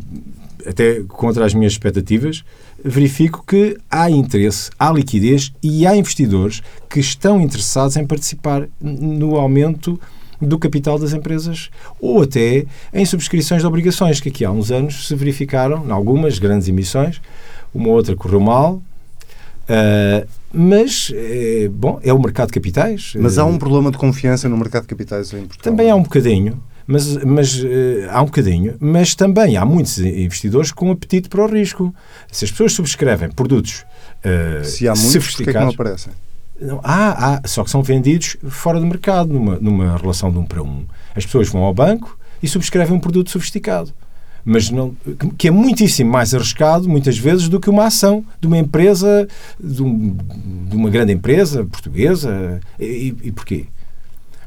até 0.66 1.04
contra 1.06 1.44
as 1.44 1.54
minhas 1.54 1.74
expectativas, 1.74 2.42
verifico 2.84 3.44
que 3.46 3.78
há 3.88 4.10
interesse, 4.10 4.72
há 4.76 4.90
liquidez 4.90 5.52
e 5.62 5.86
há 5.86 5.94
investidores 5.94 6.62
que 6.90 6.98
estão 6.98 7.40
interessados 7.40 7.96
em 7.96 8.04
participar 8.04 8.68
no 8.80 9.36
aumento 9.36 10.00
do 10.42 10.58
capital 10.58 10.98
das 10.98 11.12
empresas 11.12 11.70
ou 12.00 12.22
até 12.22 12.66
em 12.92 13.06
subscrições 13.06 13.62
de 13.62 13.68
obrigações, 13.68 14.20
que 14.20 14.30
aqui 14.30 14.44
há 14.44 14.50
uns 14.50 14.72
anos 14.72 15.06
se 15.06 15.14
verificaram, 15.14 15.86
em 15.86 15.92
algumas 15.92 16.40
grandes 16.40 16.66
emissões, 16.66 17.22
uma 17.72 17.90
outra 17.90 18.16
correu 18.16 18.40
mal, 18.40 18.82
uh, 19.68 20.26
mas, 20.52 21.12
é, 21.14 21.68
bom, 21.68 22.00
é 22.02 22.12
o 22.12 22.18
mercado 22.18 22.48
de 22.48 22.54
capitais. 22.54 23.12
Mas 23.18 23.38
há 23.38 23.44
um 23.44 23.58
problema 23.58 23.90
de 23.90 23.98
confiança 23.98 24.48
no 24.48 24.56
mercado 24.56 24.82
de 24.82 24.88
capitais 24.88 25.32
em 25.32 25.46
Portugal? 25.46 25.62
Também 25.62 25.90
há 25.90 25.94
um 25.94 26.02
bocadinho, 26.02 26.62
mas, 26.86 27.16
mas 27.24 27.62
uh, 27.62 27.66
há 28.10 28.22
um 28.22 28.26
bocadinho, 28.26 28.76
mas 28.80 29.14
também 29.14 29.56
há 29.56 29.64
muitos 29.64 29.98
investidores 29.98 30.72
com 30.72 30.90
apetite 30.90 31.28
para 31.28 31.44
o 31.44 31.46
risco. 31.46 31.94
Se 32.30 32.44
as 32.44 32.50
pessoas 32.50 32.72
subscrevem 32.72 33.30
produtos 33.30 33.84
uh, 34.24 34.64
Se 34.64 34.88
há 34.88 34.94
muitos, 34.94 35.36
que, 35.36 35.42
é 35.42 35.52
que 35.52 35.58
não 35.58 35.68
aparecem? 35.68 36.12
Não, 36.60 36.80
há, 36.82 37.34
há, 37.34 37.48
só 37.48 37.62
que 37.62 37.70
são 37.70 37.82
vendidos 37.82 38.38
fora 38.48 38.80
do 38.80 38.86
mercado, 38.86 39.30
numa, 39.32 39.56
numa 39.56 39.96
relação 39.98 40.32
de 40.32 40.38
um 40.38 40.44
para 40.44 40.62
um. 40.62 40.86
As 41.14 41.26
pessoas 41.26 41.48
vão 41.48 41.62
ao 41.62 41.74
banco 41.74 42.18
e 42.42 42.48
subscrevem 42.48 42.96
um 42.96 43.00
produto 43.00 43.30
sofisticado 43.30 43.92
mas 44.48 44.70
não, 44.70 44.96
que 45.36 45.48
é 45.48 45.50
muitíssimo 45.50 46.08
mais 46.08 46.32
arriscado, 46.32 46.88
muitas 46.88 47.18
vezes, 47.18 47.48
do 47.48 47.58
que 47.58 47.68
uma 47.68 47.86
ação 47.86 48.24
de 48.40 48.46
uma 48.46 48.56
empresa, 48.56 49.26
de, 49.58 49.82
um, 49.82 50.16
de 50.68 50.76
uma 50.76 50.88
grande 50.88 51.12
empresa 51.12 51.64
portuguesa. 51.64 52.60
E, 52.78 53.12
e 53.24 53.32
porquê? 53.32 53.66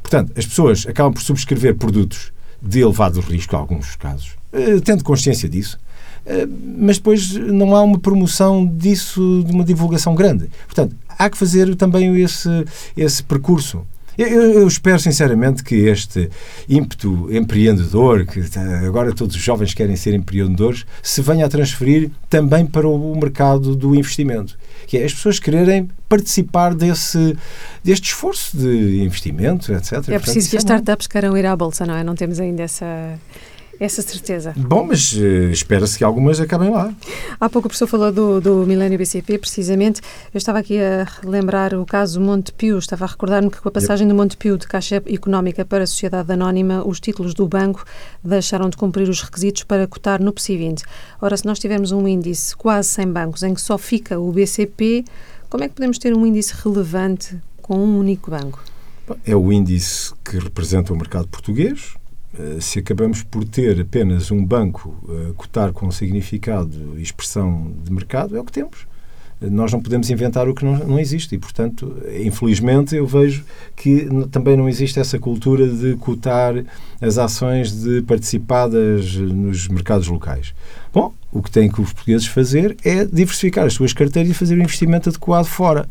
Portanto, 0.01 0.31
as 0.38 0.45
pessoas 0.45 0.88
acabam 0.88 1.12
por 1.12 1.21
subscrever 1.21 1.75
produtos 1.75 2.31
de 2.62 2.79
elevado 2.79 3.19
risco, 3.19 3.53
em 3.53 3.59
alguns 3.59 3.97
casos, 3.97 4.38
eh, 4.53 4.79
tendo 4.83 5.03
consciência 5.03 5.49
disso, 5.49 5.77
eh, 6.25 6.47
mas 6.77 6.97
depois 6.97 7.33
não 7.33 7.75
há 7.75 7.81
uma 7.81 7.99
promoção 7.99 8.65
disso, 8.65 9.43
de 9.45 9.51
uma 9.51 9.65
divulgação 9.65 10.15
grande. 10.15 10.49
Portanto, 10.65 10.95
há 11.09 11.29
que 11.29 11.38
fazer 11.38 11.75
também 11.75 12.15
esse, 12.21 12.49
esse 12.95 13.21
percurso. 13.21 13.85
Eu, 14.21 14.51
eu, 14.51 14.67
espero 14.67 14.99
sinceramente 14.99 15.63
que 15.63 15.75
este 15.75 16.29
ímpeto 16.67 17.29
empreendedor, 17.32 18.25
que 18.25 18.41
agora 18.86 19.13
todos 19.13 19.34
os 19.34 19.41
jovens 19.41 19.73
querem 19.73 19.95
ser 19.95 20.13
empreendedores, 20.13 20.86
se 21.01 21.21
venha 21.21 21.45
a 21.45 21.49
transferir 21.49 22.12
também 22.29 22.65
para 22.65 22.86
o 22.86 23.15
mercado 23.17 23.77
do 23.77 23.95
investimento. 23.95 24.58
Que 24.86 24.97
é 24.97 25.05
as 25.05 25.13
pessoas 25.13 25.39
quererem 25.39 25.89
participar 26.10 26.75
desse, 26.75 27.38
deste 27.82 28.08
esforço 28.10 28.58
de 28.58 29.01
investimento, 29.03 29.71
etc. 29.71 29.93
É 29.93 30.19
preciso 30.19 30.19
Portanto, 30.19 30.34
que 30.34 30.38
as 30.39 30.53
é 30.53 30.58
startups 30.58 31.08
queiram 31.08 31.38
ir 31.38 31.45
à 31.45 31.55
Bolsa, 31.55 31.86
não 31.86 31.95
é? 31.95 32.03
Não 32.03 32.15
temos 32.15 32.41
ainda 32.41 32.63
essa 32.63 33.17
essa 33.79 34.01
certeza. 34.01 34.53
Bom, 34.57 34.85
mas 34.85 35.13
uh, 35.13 35.49
espera-se 35.51 35.97
que 35.97 36.03
algumas 36.03 36.39
acabem 36.39 36.69
lá. 36.69 36.93
Há 37.39 37.49
pouco 37.49 37.67
o 37.67 37.69
professor 37.69 37.87
falou 37.87 38.11
do, 38.11 38.41
do 38.41 38.65
Milênio 38.65 38.97
BCP, 38.97 39.37
precisamente. 39.37 40.01
Eu 40.33 40.37
estava 40.37 40.59
aqui 40.59 40.77
a 40.79 41.07
lembrar 41.23 41.73
o 41.73 41.85
caso 41.85 42.19
Montepio. 42.19 42.77
Estava 42.77 43.05
a 43.05 43.07
recordar-me 43.07 43.49
que 43.49 43.61
com 43.61 43.69
a 43.69 43.71
passagem 43.71 44.05
yep. 44.05 44.15
do 44.15 44.21
Montepio 44.21 44.57
de 44.57 44.67
Caixa 44.67 45.01
Económica 45.05 45.63
para 45.63 45.83
a 45.83 45.87
Sociedade 45.87 46.31
Anónima, 46.31 46.85
os 46.85 46.99
títulos 46.99 47.33
do 47.33 47.47
banco 47.47 47.85
deixaram 48.23 48.69
de 48.69 48.75
cumprir 48.75 49.07
os 49.07 49.21
requisitos 49.21 49.63
para 49.63 49.87
cotar 49.87 50.21
no 50.21 50.33
PSI 50.33 50.57
20. 50.57 50.83
Ora, 51.21 51.37
se 51.37 51.45
nós 51.45 51.59
tivermos 51.59 51.91
um 51.91 52.07
índice 52.07 52.55
quase 52.55 52.89
sem 52.89 53.07
bancos, 53.07 53.43
em 53.43 53.53
que 53.53 53.61
só 53.61 53.77
fica 53.77 54.19
o 54.19 54.31
BCP, 54.31 55.05
como 55.49 55.63
é 55.63 55.69
que 55.69 55.75
podemos 55.75 55.97
ter 55.97 56.13
um 56.13 56.25
índice 56.25 56.53
relevante 56.63 57.37
com 57.61 57.77
um 57.77 57.97
único 57.97 58.29
banco? 58.29 58.63
É 59.25 59.35
o 59.35 59.51
índice 59.51 60.13
que 60.23 60.37
representa 60.37 60.93
o 60.93 60.97
mercado 60.97 61.27
português, 61.27 61.95
se 62.59 62.79
acabamos 62.79 63.23
por 63.23 63.43
ter 63.43 63.81
apenas 63.81 64.31
um 64.31 64.45
banco 64.45 64.95
a 65.29 65.33
cotar 65.33 65.73
com 65.73 65.89
significado 65.91 66.95
e 66.97 67.01
expressão 67.01 67.73
de 67.83 67.91
mercado, 67.91 68.37
é 68.37 68.39
o 68.39 68.43
que 68.43 68.51
temos. 68.51 68.87
Eh, 69.41 69.49
nós 69.49 69.71
não 69.71 69.81
podemos 69.81 70.09
inventar 70.09 70.47
o 70.47 70.53
que 70.53 70.63
não, 70.65 70.75
não 70.79 70.99
existe 70.99 71.35
e, 71.35 71.37
portanto, 71.37 71.95
infelizmente, 72.21 72.95
eu 72.95 73.05
vejo 73.05 73.43
que 73.75 74.07
também 74.31 74.55
não 74.57 74.67
existe 74.67 74.99
essa 74.99 75.17
cultura 75.17 75.67
de 75.67 75.95
cotar 75.97 76.53
as 77.01 77.17
ações 77.17 77.71
de 77.71 78.01
participadas 78.01 79.15
nos 79.15 79.67
mercados 79.67 80.07
locais. 80.07 80.53
Bom, 80.93 81.13
o 81.31 81.41
que 81.41 81.51
têm 81.51 81.69
que 81.69 81.81
os 81.81 81.93
portugueses 81.93 82.27
fazer 82.27 82.75
é 82.83 83.05
diversificar 83.05 83.65
as 83.65 83.73
suas 83.73 83.93
carteiras 83.93 84.31
e 84.31 84.33
fazer 84.33 84.57
um 84.57 84.63
investimento 84.63 85.09
adequado 85.09 85.45
fora. 85.45 85.87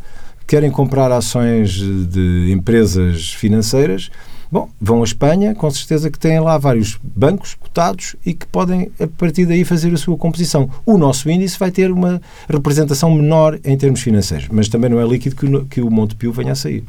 Querem 0.46 0.70
comprar 0.70 1.12
ações 1.12 1.72
de 1.72 2.50
empresas 2.50 3.34
financeiras, 3.34 4.10
Bom, 4.50 4.68
vão 4.80 5.02
à 5.02 5.04
Espanha, 5.04 5.54
com 5.54 5.70
certeza 5.70 6.10
que 6.10 6.18
têm 6.18 6.40
lá 6.40 6.56
vários 6.56 6.98
bancos 7.02 7.54
cotados 7.54 8.16
e 8.24 8.32
que 8.32 8.46
podem, 8.46 8.90
a 8.98 9.06
partir 9.06 9.44
daí, 9.44 9.64
fazer 9.64 9.92
a 9.92 9.96
sua 9.96 10.16
composição. 10.16 10.70
O 10.86 10.96
nosso 10.96 11.28
índice 11.28 11.58
vai 11.58 11.70
ter 11.70 11.90
uma 11.90 12.20
representação 12.48 13.14
menor 13.14 13.58
em 13.62 13.76
termos 13.76 14.00
financeiros, 14.00 14.48
mas 14.50 14.68
também 14.68 14.88
não 14.90 15.00
é 15.00 15.06
líquido 15.06 15.36
que, 15.36 15.64
que 15.66 15.80
o 15.82 15.90
Montepio 15.90 16.32
venha 16.32 16.52
a 16.52 16.56
sair. 16.56 16.84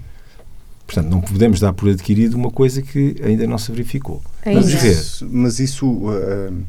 Portanto, 0.85 1.11
não 1.11 1.21
podemos 1.21 1.59
dar 1.59 1.71
por 1.71 1.87
adquirido 1.87 2.33
uma 2.33 2.49
coisa 2.49 2.81
que 2.81 3.15
ainda 3.23 3.45
não 3.45 3.59
se 3.59 3.71
verificou. 3.71 4.23
É 4.43 4.53
Vamos 4.53 4.73
ver. 4.73 4.97
Mas 5.29 5.59
isso, 5.59 5.85
uh, 5.87 6.63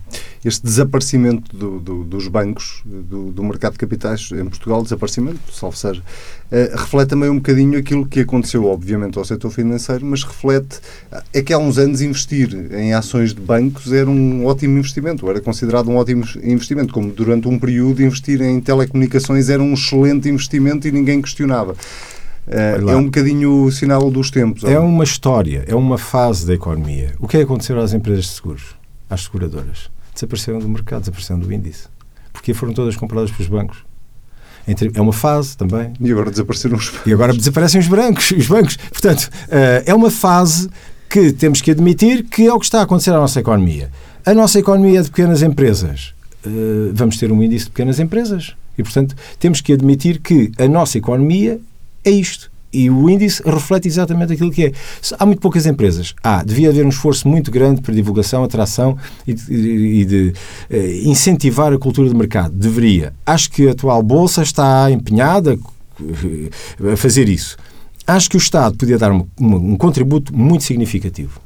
este 0.44 0.64
desaparecimento 0.64 1.54
do, 1.54 1.78
do, 1.78 2.04
dos 2.04 2.26
bancos, 2.28 2.82
do, 2.84 3.30
do, 3.30 3.44
mercado 3.44 3.72
de 3.72 3.78
capitais 3.78 4.30
em 4.32 4.46
Portugal, 4.46 4.82
desaparecimento, 4.82 5.38
salvo 5.52 5.76
seja, 5.76 6.00
uh, 6.00 6.76
reflete 6.76 7.10
também 7.10 7.28
um 7.28 7.36
bocadinho 7.36 7.78
aquilo 7.78 8.06
que 8.06 8.20
aconteceu, 8.20 8.64
obviamente, 8.64 9.18
ao 9.18 9.24
setor 9.24 9.50
financeiro, 9.50 10.06
mas 10.06 10.24
reflete. 10.24 10.80
É 11.32 11.42
que 11.42 11.52
há 11.52 11.58
uns 11.58 11.76
anos 11.76 12.00
investir 12.00 12.54
em 12.72 12.94
ações 12.94 13.34
de 13.34 13.40
bancos 13.40 13.92
era 13.92 14.08
um 14.08 14.46
ótimo 14.46 14.78
investimento, 14.78 15.28
era 15.28 15.40
considerado 15.40 15.90
um 15.90 15.96
ótimo 15.96 16.24
investimento, 16.42 16.92
como 16.92 17.12
durante 17.12 17.46
um 17.46 17.58
período 17.58 18.02
investir 18.02 18.40
em 18.40 18.60
telecomunicações 18.60 19.50
era 19.50 19.62
um 19.62 19.74
excelente 19.74 20.28
investimento 20.28 20.88
e 20.88 20.92
ninguém 20.92 21.20
questionava. 21.20 21.76
É, 22.46 22.78
é 22.78 22.96
um 22.96 23.04
bocadinho 23.04 23.64
o 23.64 23.70
sinal 23.70 24.10
dos 24.10 24.30
tempos. 24.30 24.64
É 24.64 24.78
uma 24.78 25.04
história, 25.04 25.64
é 25.68 25.74
uma 25.74 25.98
fase 25.98 26.46
da 26.46 26.54
economia. 26.54 27.12
O 27.20 27.28
que 27.28 27.36
é 27.36 27.40
que 27.40 27.44
aconteceu 27.44 27.78
às 27.78 27.92
empresas 27.92 28.24
de 28.24 28.30
seguros, 28.30 28.74
às 29.08 29.24
seguradoras? 29.24 29.90
Desapareceram 30.14 30.58
do 30.58 30.68
mercado, 30.68 31.00
desapareceram 31.00 31.40
do 31.40 31.52
índice. 31.52 31.88
Porque 32.32 32.54
foram 32.54 32.72
todas 32.72 32.96
compradas 32.96 33.30
pelos 33.30 33.48
bancos. 33.48 33.84
É 34.94 35.00
uma 35.00 35.12
fase 35.12 35.56
também. 35.56 35.92
E 36.00 36.10
agora 36.12 36.30
desapareceram 36.30 36.76
os 36.76 36.88
bancos. 36.88 37.06
E 37.06 37.12
agora 37.12 37.32
desaparecem 37.32 37.80
os 37.80 37.88
bancos. 37.88 38.30
Os 38.30 38.46
bancos. 38.46 38.76
Portanto, 38.76 39.30
eh, 39.48 39.84
é 39.86 39.94
uma 39.94 40.10
fase 40.10 40.68
que 41.08 41.32
temos 41.32 41.60
que 41.60 41.70
admitir 41.70 42.24
que 42.24 42.46
é 42.46 42.52
o 42.52 42.58
que 42.58 42.66
está 42.66 42.80
a 42.80 42.82
acontecer 42.82 43.10
à 43.10 43.18
nossa 43.18 43.40
economia. 43.40 43.90
A 44.24 44.34
nossa 44.34 44.58
economia 44.58 45.00
é 45.00 45.02
de 45.02 45.10
pequenas 45.10 45.42
empresas. 45.42 46.14
Eh, 46.44 46.90
vamos 46.92 47.16
ter 47.16 47.32
um 47.32 47.42
índice 47.42 47.64
de 47.64 47.70
pequenas 47.70 47.98
empresas. 47.98 48.54
E, 48.78 48.82
portanto, 48.82 49.16
temos 49.38 49.60
que 49.60 49.72
admitir 49.72 50.20
que 50.20 50.52
a 50.58 50.68
nossa 50.68 50.98
economia 50.98 51.60
é 52.04 52.10
isto. 52.10 52.49
E 52.72 52.88
o 52.88 53.10
índice 53.10 53.42
reflete 53.44 53.88
exatamente 53.88 54.32
aquilo 54.32 54.50
que 54.50 54.66
é. 54.66 54.72
Há 55.18 55.26
muito 55.26 55.40
poucas 55.40 55.66
empresas. 55.66 56.14
Há, 56.22 56.44
devia 56.44 56.68
haver 56.68 56.86
um 56.86 56.88
esforço 56.88 57.26
muito 57.28 57.50
grande 57.50 57.80
para 57.80 57.92
divulgação, 57.94 58.44
atração 58.44 58.96
e 59.26 59.34
de, 59.34 59.52
e 59.52 60.04
de 60.04 60.32
eh, 60.70 61.02
incentivar 61.04 61.72
a 61.72 61.78
cultura 61.78 62.08
de 62.08 62.14
mercado. 62.14 62.54
Deveria. 62.54 63.12
Acho 63.26 63.50
que 63.50 63.68
a 63.68 63.72
atual 63.72 64.02
Bolsa 64.02 64.42
está 64.42 64.90
empenhada 64.90 65.58
a 66.92 66.96
fazer 66.96 67.28
isso. 67.28 67.56
Acho 68.06 68.30
que 68.30 68.36
o 68.36 68.38
Estado 68.38 68.76
podia 68.76 68.98
dar 68.98 69.12
um, 69.12 69.26
um 69.38 69.76
contributo 69.76 70.34
muito 70.36 70.64
significativo. 70.64 71.40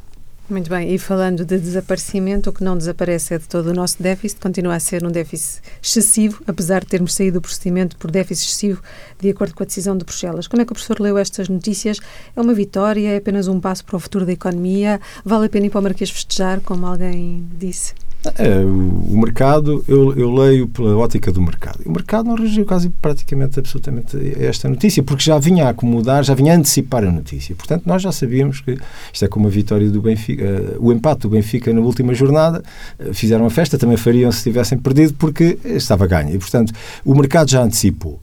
Muito 0.47 0.69
bem, 0.69 0.95
e 0.95 0.99
falando 0.99 1.43
de 1.43 1.59
desaparecimento, 1.59 2.51
o 2.51 2.53
que 2.53 2.63
não 2.63 2.77
desaparece 2.77 3.33
é 3.33 3.39
de 3.39 3.49
todo 3.49 3.69
o 3.69 3.73
nosso 3.73 4.03
déficit, 4.03 4.39
continua 4.39 4.75
a 4.75 4.79
ser 4.81 5.03
um 5.03 5.11
déficit 5.11 5.63
excessivo, 5.83 6.43
apesar 6.47 6.81
de 6.81 6.87
termos 6.87 7.15
saído 7.15 7.39
do 7.39 7.41
procedimento 7.41 7.97
por 7.97 8.11
déficit 8.11 8.49
excessivo, 8.49 8.83
de 9.19 9.31
acordo 9.31 9.55
com 9.55 9.63
a 9.63 9.67
decisão 9.67 9.97
de 9.97 10.05
Bruxelas. 10.05 10.47
Como 10.47 10.61
é 10.61 10.67
que 10.67 10.73
o 10.73 10.75
professor 10.75 11.01
leu 11.01 11.17
estas 11.17 11.49
notícias? 11.49 11.99
É 12.37 12.41
uma 12.41 12.53
vitória? 12.53 13.09
É 13.09 13.17
apenas 13.17 13.49
um 13.49 13.59
passo 13.59 13.87
para 13.87 13.97
o 13.97 13.99
futuro 13.99 14.27
da 14.27 14.33
economia? 14.33 15.01
Vale 15.25 15.47
a 15.47 15.49
pena 15.49 15.65
ir 15.65 15.71
para 15.71 15.81
o 15.81 15.83
Marquês 15.83 16.11
festejar, 16.11 16.61
como 16.61 16.87
alguém 16.87 17.49
disse? 17.59 17.95
É, 18.39 18.65
o, 18.65 19.17
mercado, 19.17 19.85
eu, 19.87 20.17
eu, 20.17 20.33
leio 20.33 20.67
pela 20.69 20.97
ótica 20.97 21.31
do 21.31 21.43
mercado. 21.43 21.81
O 21.85 21.93
mercado 21.93 22.27
não 22.27 22.35
reagiu 22.35 22.65
quase 22.65 22.89
praticamente 22.89 23.59
absolutamente 23.59 24.17
a 24.17 24.45
esta 24.45 24.69
notícia, 24.69 25.03
porque 25.03 25.23
já 25.23 25.39
vinha 25.39 25.67
a 25.67 25.71
acomodar, 25.71 26.25
já 26.25 26.35
vinha 26.35 26.55
a 26.55 26.57
antecipar 26.57 27.05
a 27.05 27.11
notícia. 27.11 27.55
Portanto, 27.55 27.83
nós 27.87 28.01
já 28.01 28.11
sabíamos 28.11 28.61
que 28.61 28.79
isto 29.13 29.25
é 29.25 29.29
como 29.29 29.47
a 29.47 29.51
vitória 29.51 29.91
do 29.91 30.01
Benfica, 30.01 30.43
uh, 30.43 30.87
o 30.87 30.93
empate 30.93 31.23
do 31.23 31.31
Benfica 31.31 31.73
na 31.73 31.81
última 31.81 32.15
jornada, 32.15 32.63
uh, 32.99 33.13
fizeram 33.13 33.45
a 33.45 33.51
festa, 33.51 33.77
também 33.77 33.97
fariam 33.97 34.33
se 34.33 34.43
tivessem 34.43 34.79
perdido, 34.79 35.15
porque 35.15 35.59
estava 35.65 36.07
ganho. 36.07 36.35
E, 36.35 36.39
portanto, 36.39 36.73
o 37.05 37.15
mercado 37.15 37.51
já 37.51 37.63
antecipou. 37.63 38.21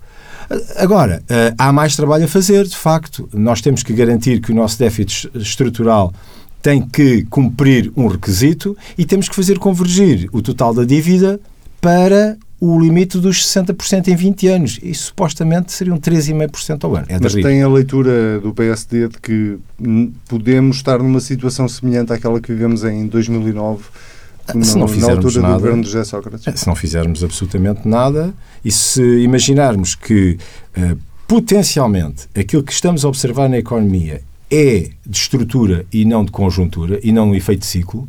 Agora, 0.77 1.21
uh, 1.23 1.55
há 1.57 1.71
mais 1.71 1.95
trabalho 1.95 2.25
a 2.25 2.27
fazer, 2.27 2.65
de 2.65 2.75
facto. 2.75 3.29
Nós 3.33 3.61
temos 3.61 3.83
que 3.83 3.93
garantir 3.93 4.41
que 4.41 4.51
o 4.51 4.55
nosso 4.55 4.77
déficit 4.79 5.29
estrutural 5.35 6.11
tem 6.61 6.81
que 6.81 7.23
cumprir 7.25 7.91
um 7.95 8.07
requisito 8.07 8.77
e 8.97 9.05
temos 9.05 9.27
que 9.27 9.35
fazer 9.35 9.57
convergir 9.57 10.29
o 10.31 10.41
total 10.41 10.73
da 10.73 10.83
dívida 10.83 11.39
para 11.79 12.37
o 12.59 12.79
limite 12.79 13.17
dos 13.17 13.43
60% 13.43 14.07
em 14.07 14.15
20 14.15 14.47
anos. 14.47 14.79
E 14.83 14.93
supostamente 14.93 15.71
seriam 15.71 15.97
3,5% 15.97 16.83
ao 16.83 16.95
ano. 16.95 17.07
É 17.09 17.17
Mas 17.19 17.33
tem 17.33 17.63
a 17.63 17.67
leitura 17.67 18.39
do 18.39 18.53
PSD 18.53 19.07
de 19.07 19.17
que 19.19 19.57
podemos 20.29 20.77
estar 20.77 20.99
numa 20.99 21.19
situação 21.19 21.67
semelhante 21.67 22.13
àquela 22.13 22.39
que 22.39 22.53
vivemos 22.53 22.83
em 22.83 23.07
2009 23.07 23.83
no, 24.53 24.65
se 24.65 24.77
não 24.77 24.87
fizermos 24.87 25.07
na 25.07 25.27
altura 25.27 25.41
nada, 25.41 25.53
do 25.53 25.59
governo 25.59 25.83
de 25.83 25.89
José 25.89 26.03
Sócrates? 26.03 26.47
É, 26.47 26.55
se 26.55 26.67
não 26.67 26.75
fizermos 26.75 27.23
absolutamente 27.23 27.87
nada 27.87 28.33
e 28.63 28.71
se 28.71 29.01
imaginarmos 29.19 29.95
que 29.95 30.37
uh, 30.77 30.97
potencialmente 31.27 32.27
aquilo 32.35 32.61
que 32.61 32.73
estamos 32.73 33.05
a 33.05 33.07
observar 33.07 33.49
na 33.49 33.57
economia 33.57 34.21
é 34.51 34.89
de 35.05 35.17
estrutura 35.17 35.85
e 35.93 36.03
não 36.03 36.25
de 36.25 36.31
conjuntura 36.31 36.99
e 37.01 37.11
não 37.11 37.29
um 37.29 37.35
efeito 37.35 37.65
ciclo. 37.65 38.07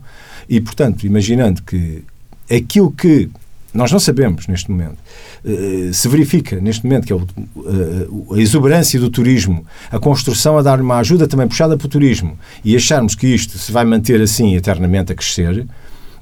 E, 0.48 0.60
portanto, 0.60 1.06
imaginando 1.06 1.62
que 1.62 2.02
aquilo 2.50 2.90
que 2.90 3.30
nós 3.72 3.90
não 3.90 3.98
sabemos 3.98 4.46
neste 4.46 4.70
momento, 4.70 4.98
eh, 5.44 5.90
se 5.92 6.06
verifica 6.08 6.60
neste 6.60 6.84
momento 6.84 7.06
que 7.06 7.12
é 7.12 7.16
eh, 7.16 8.36
a 8.36 8.38
exuberância 8.38 9.00
do 9.00 9.08
turismo, 9.08 9.64
a 9.90 9.98
construção 9.98 10.58
a 10.58 10.62
dar 10.62 10.80
uma 10.80 10.98
ajuda 10.98 11.26
também 11.26 11.48
puxada 11.48 11.76
para 11.76 11.86
o 11.86 11.88
turismo 11.88 12.38
e 12.62 12.76
acharmos 12.76 13.14
que 13.14 13.26
isto 13.26 13.56
se 13.56 13.72
vai 13.72 13.84
manter 13.84 14.20
assim 14.20 14.54
eternamente 14.54 15.12
a 15.12 15.14
crescer, 15.14 15.66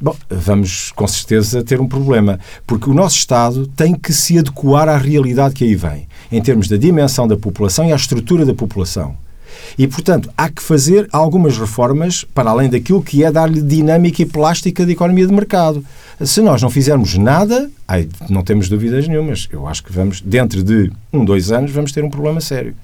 bom, 0.00 0.14
vamos 0.30 0.92
com 0.92 1.08
certeza 1.08 1.64
ter 1.64 1.80
um 1.80 1.88
problema, 1.88 2.38
porque 2.66 2.88
o 2.88 2.94
nosso 2.94 3.16
Estado 3.16 3.66
tem 3.66 3.94
que 3.94 4.12
se 4.12 4.38
adequar 4.38 4.88
à 4.88 4.96
realidade 4.96 5.54
que 5.54 5.64
aí 5.64 5.74
vem, 5.74 6.06
em 6.30 6.40
termos 6.40 6.68
da 6.68 6.76
dimensão 6.76 7.26
da 7.26 7.36
população 7.36 7.84
e 7.84 7.92
à 7.92 7.96
estrutura 7.96 8.46
da 8.46 8.54
população. 8.54 9.16
E, 9.78 9.86
portanto, 9.86 10.30
há 10.36 10.48
que 10.48 10.62
fazer 10.62 11.08
algumas 11.12 11.58
reformas 11.58 12.24
para 12.24 12.50
além 12.50 12.68
daquilo 12.68 13.02
que 13.02 13.24
é 13.24 13.30
dar-lhe 13.30 13.62
dinâmica 13.62 14.22
e 14.22 14.26
plástica 14.26 14.84
de 14.84 14.92
economia 14.92 15.26
de 15.26 15.32
mercado. 15.32 15.84
Se 16.20 16.40
nós 16.40 16.60
não 16.60 16.70
fizermos 16.70 17.16
nada, 17.16 17.70
ai, 17.86 18.08
não 18.28 18.42
temos 18.42 18.68
dúvidas 18.68 19.08
nenhumas. 19.08 19.48
Eu 19.50 19.66
acho 19.66 19.82
que 19.82 19.92
vamos, 19.92 20.20
dentro 20.20 20.62
de 20.62 20.90
um, 21.12 21.24
dois 21.24 21.50
anos, 21.50 21.70
vamos 21.70 21.92
ter 21.92 22.04
um 22.04 22.10
problema 22.10 22.40
sério. 22.40 22.74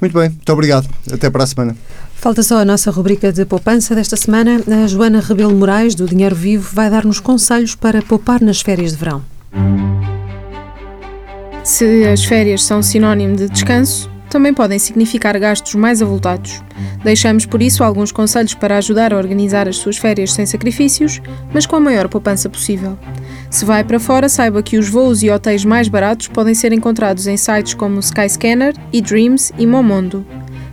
Muito 0.00 0.18
bem, 0.18 0.28
muito 0.28 0.52
obrigado. 0.52 0.88
Até 1.10 1.30
para 1.30 1.44
a 1.44 1.46
semana. 1.46 1.76
Falta 2.14 2.42
só 2.42 2.58
a 2.58 2.64
nossa 2.64 2.90
rubrica 2.90 3.32
de 3.32 3.44
poupança 3.44 3.94
desta 3.94 4.16
semana. 4.16 4.62
A 4.66 4.86
Joana 4.86 5.20
Rebelo 5.20 5.54
Moraes, 5.54 5.94
do 5.94 6.06
Dinheiro 6.06 6.36
Vivo, 6.36 6.70
vai 6.72 6.88
dar-nos 6.88 7.18
conselhos 7.18 7.74
para 7.74 8.00
poupar 8.00 8.40
nas 8.40 8.60
férias 8.60 8.92
de 8.92 8.98
verão. 8.98 9.22
Se 11.64 12.04
as 12.04 12.24
férias 12.24 12.64
são 12.64 12.82
sinónimo 12.82 13.36
de 13.36 13.48
descanso, 13.48 14.10
também 14.32 14.54
podem 14.54 14.78
significar 14.78 15.38
gastos 15.38 15.74
mais 15.74 16.00
avultados. 16.00 16.62
Deixamos 17.04 17.44
por 17.44 17.60
isso 17.60 17.84
alguns 17.84 18.10
conselhos 18.10 18.54
para 18.54 18.78
ajudar 18.78 19.12
a 19.12 19.18
organizar 19.18 19.68
as 19.68 19.76
suas 19.76 19.98
férias 19.98 20.32
sem 20.32 20.46
sacrifícios, 20.46 21.20
mas 21.52 21.66
com 21.66 21.76
a 21.76 21.80
maior 21.80 22.08
poupança 22.08 22.48
possível. 22.48 22.98
Se 23.50 23.66
vai 23.66 23.84
para 23.84 24.00
fora, 24.00 24.30
saiba 24.30 24.62
que 24.62 24.78
os 24.78 24.88
voos 24.88 25.22
e 25.22 25.30
hotéis 25.30 25.66
mais 25.66 25.86
baratos 25.86 26.28
podem 26.28 26.54
ser 26.54 26.72
encontrados 26.72 27.26
em 27.26 27.36
sites 27.36 27.74
como 27.74 28.00
Skyscanner, 28.00 28.74
eDreams 28.90 29.52
e 29.58 29.66
Momondo. 29.66 30.24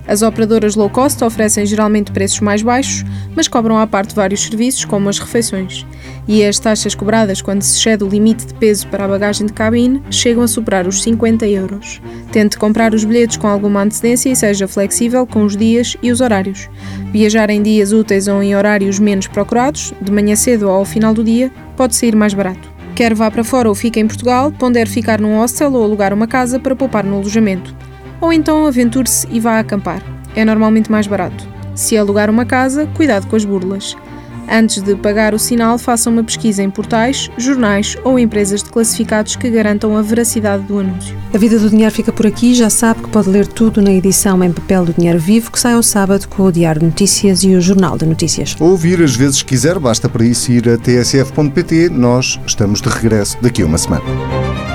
As 0.10 0.24
operadoras 0.24 0.74
low 0.74 0.90
cost 0.90 1.24
oferecem 1.24 1.68
geralmente 1.68 2.12
preços 2.12 2.40
mais 2.40 2.64
baixos, 2.64 3.06
mas 3.36 3.48
cobram 3.48 3.78
à 3.78 3.86
parte 3.86 4.16
vários 4.16 4.42
serviços, 4.42 4.84
como 4.84 5.08
as 5.08 5.20
refeições. 5.20 5.86
E 6.28 6.44
as 6.44 6.58
taxas 6.58 6.96
cobradas 6.96 7.44
quando 7.44 7.62
se 7.62 7.78
excede 7.78 8.04
o 8.04 8.10
limite 8.10 8.48
de 8.48 8.56
peso 8.56 8.88
para 8.88 9.06
a 9.06 9.08
bagagem 9.08 9.46
de 9.46 9.54
cabine 9.54 10.02
chegam 10.10 10.42
a 10.42 10.48
superar 10.48 10.88
os 10.88 11.04
50 11.04 11.46
euros. 11.48 12.02
Tente 12.32 12.58
comprar 12.58 12.96
os 12.96 13.04
bilhetes 13.04 13.38
com 13.38 13.46
alguma 13.46 13.84
antecedência 13.84 14.32
e 14.32 14.36
seja 14.36 14.68
flexível 14.68 15.28
com 15.28 15.44
os 15.44 15.56
dias 15.56 15.96
e 16.02 16.12
os 16.12 16.22
horários. 16.22 16.68
Viajar 17.14 17.52
em 17.52 17.62
dias 17.62 17.94
úteis 17.94 18.28
ou 18.28 18.42
em 18.42 18.56
horários 18.56 18.98
menos 18.98 19.28
procurados, 19.28 19.94
de 20.02 20.12
manhã 20.12 20.36
cedo 20.36 20.70
ou 20.70 20.72
ao 20.72 20.86
final 20.86 21.14
do 21.14 21.24
dia, 21.24 21.52
pode 21.78 21.96
sair 21.96 22.16
mais 22.16 22.34
barato. 22.34 22.68
Quer 22.96 23.14
vá 23.14 23.30
para 23.30 23.44
fora 23.44 23.70
ou 23.70 23.76
fique 23.76 24.00
em 24.00 24.08
Portugal, 24.08 24.52
pondere 24.52 24.90
ficar 24.90 25.22
num 25.22 25.38
hostel 25.38 25.72
ou 25.72 25.84
alugar 25.84 26.16
uma 26.16 26.26
casa 26.26 26.60
para 26.60 26.76
poupar 26.76 27.04
no 27.04 27.18
alojamento 27.18 27.89
ou 28.22 28.34
então 28.34 28.66
aventure-se 28.66 29.28
e 29.32 29.40
vá 29.40 29.60
acampar. 29.60 30.02
É 30.36 30.46
normalmente 30.46 30.92
mais 30.92 31.08
barato. 31.08 31.48
Se 31.76 31.98
alugar 31.98 32.30
uma 32.30 32.46
casa, 32.46 32.88
cuidado 32.96 33.28
com 33.28 33.36
as 33.36 33.46
burlas. 33.46 33.96
Antes 34.52 34.82
de 34.82 34.96
pagar 34.96 35.36
o 35.36 35.40
sinal, 35.40 35.78
faça 35.78 36.10
uma 36.10 36.24
pesquisa 36.24 36.64
em 36.64 36.72
portais, 36.72 37.30
jornais 37.38 37.96
ou 38.04 38.18
empresas 38.18 38.64
de 38.64 38.70
classificados 38.70 39.36
que 39.36 39.48
garantam 39.48 39.96
a 39.96 40.02
veracidade 40.02 40.64
do 40.64 40.80
anúncio. 40.80 41.16
A 41.32 41.38
Vida 41.38 41.60
do 41.60 41.70
Dinheiro 41.70 41.94
fica 41.94 42.12
por 42.12 42.26
aqui. 42.26 42.56
Já 42.56 42.70
sabe 42.70 43.04
que 43.04 43.10
pode 43.10 43.30
ler 43.30 43.46
tudo 43.46 43.80
na 43.80 43.92
edição 43.92 44.44
em 44.44 44.52
papel 44.52 44.86
do 44.86 44.94
Dinheiro 44.94 45.20
Vivo, 45.20 45.52
que 45.52 45.60
sai 45.60 45.74
ao 45.74 45.84
sábado 45.84 46.28
com 46.28 46.44
o 46.44 46.52
Diário 46.52 46.80
de 46.80 46.88
Notícias 46.88 47.44
e 47.44 47.56
o 47.56 47.62
Jornal 47.62 47.96
de 47.96 48.08
Notícias. 48.08 48.56
Ouvir 48.60 49.04
as 49.04 49.16
vezes 49.16 49.44
quiser, 49.44 49.78
basta 49.78 50.10
para 50.10 50.26
isso 50.26 50.52
ir 50.52 50.68
a 50.68 50.78
tsf.pt. 50.78 51.90
Nós 51.90 52.40
estamos 52.48 52.82
de 52.82 52.90
regresso 52.90 53.38
daqui 53.42 53.62
a 53.62 53.66
uma 53.68 53.78
semana. 53.78 54.69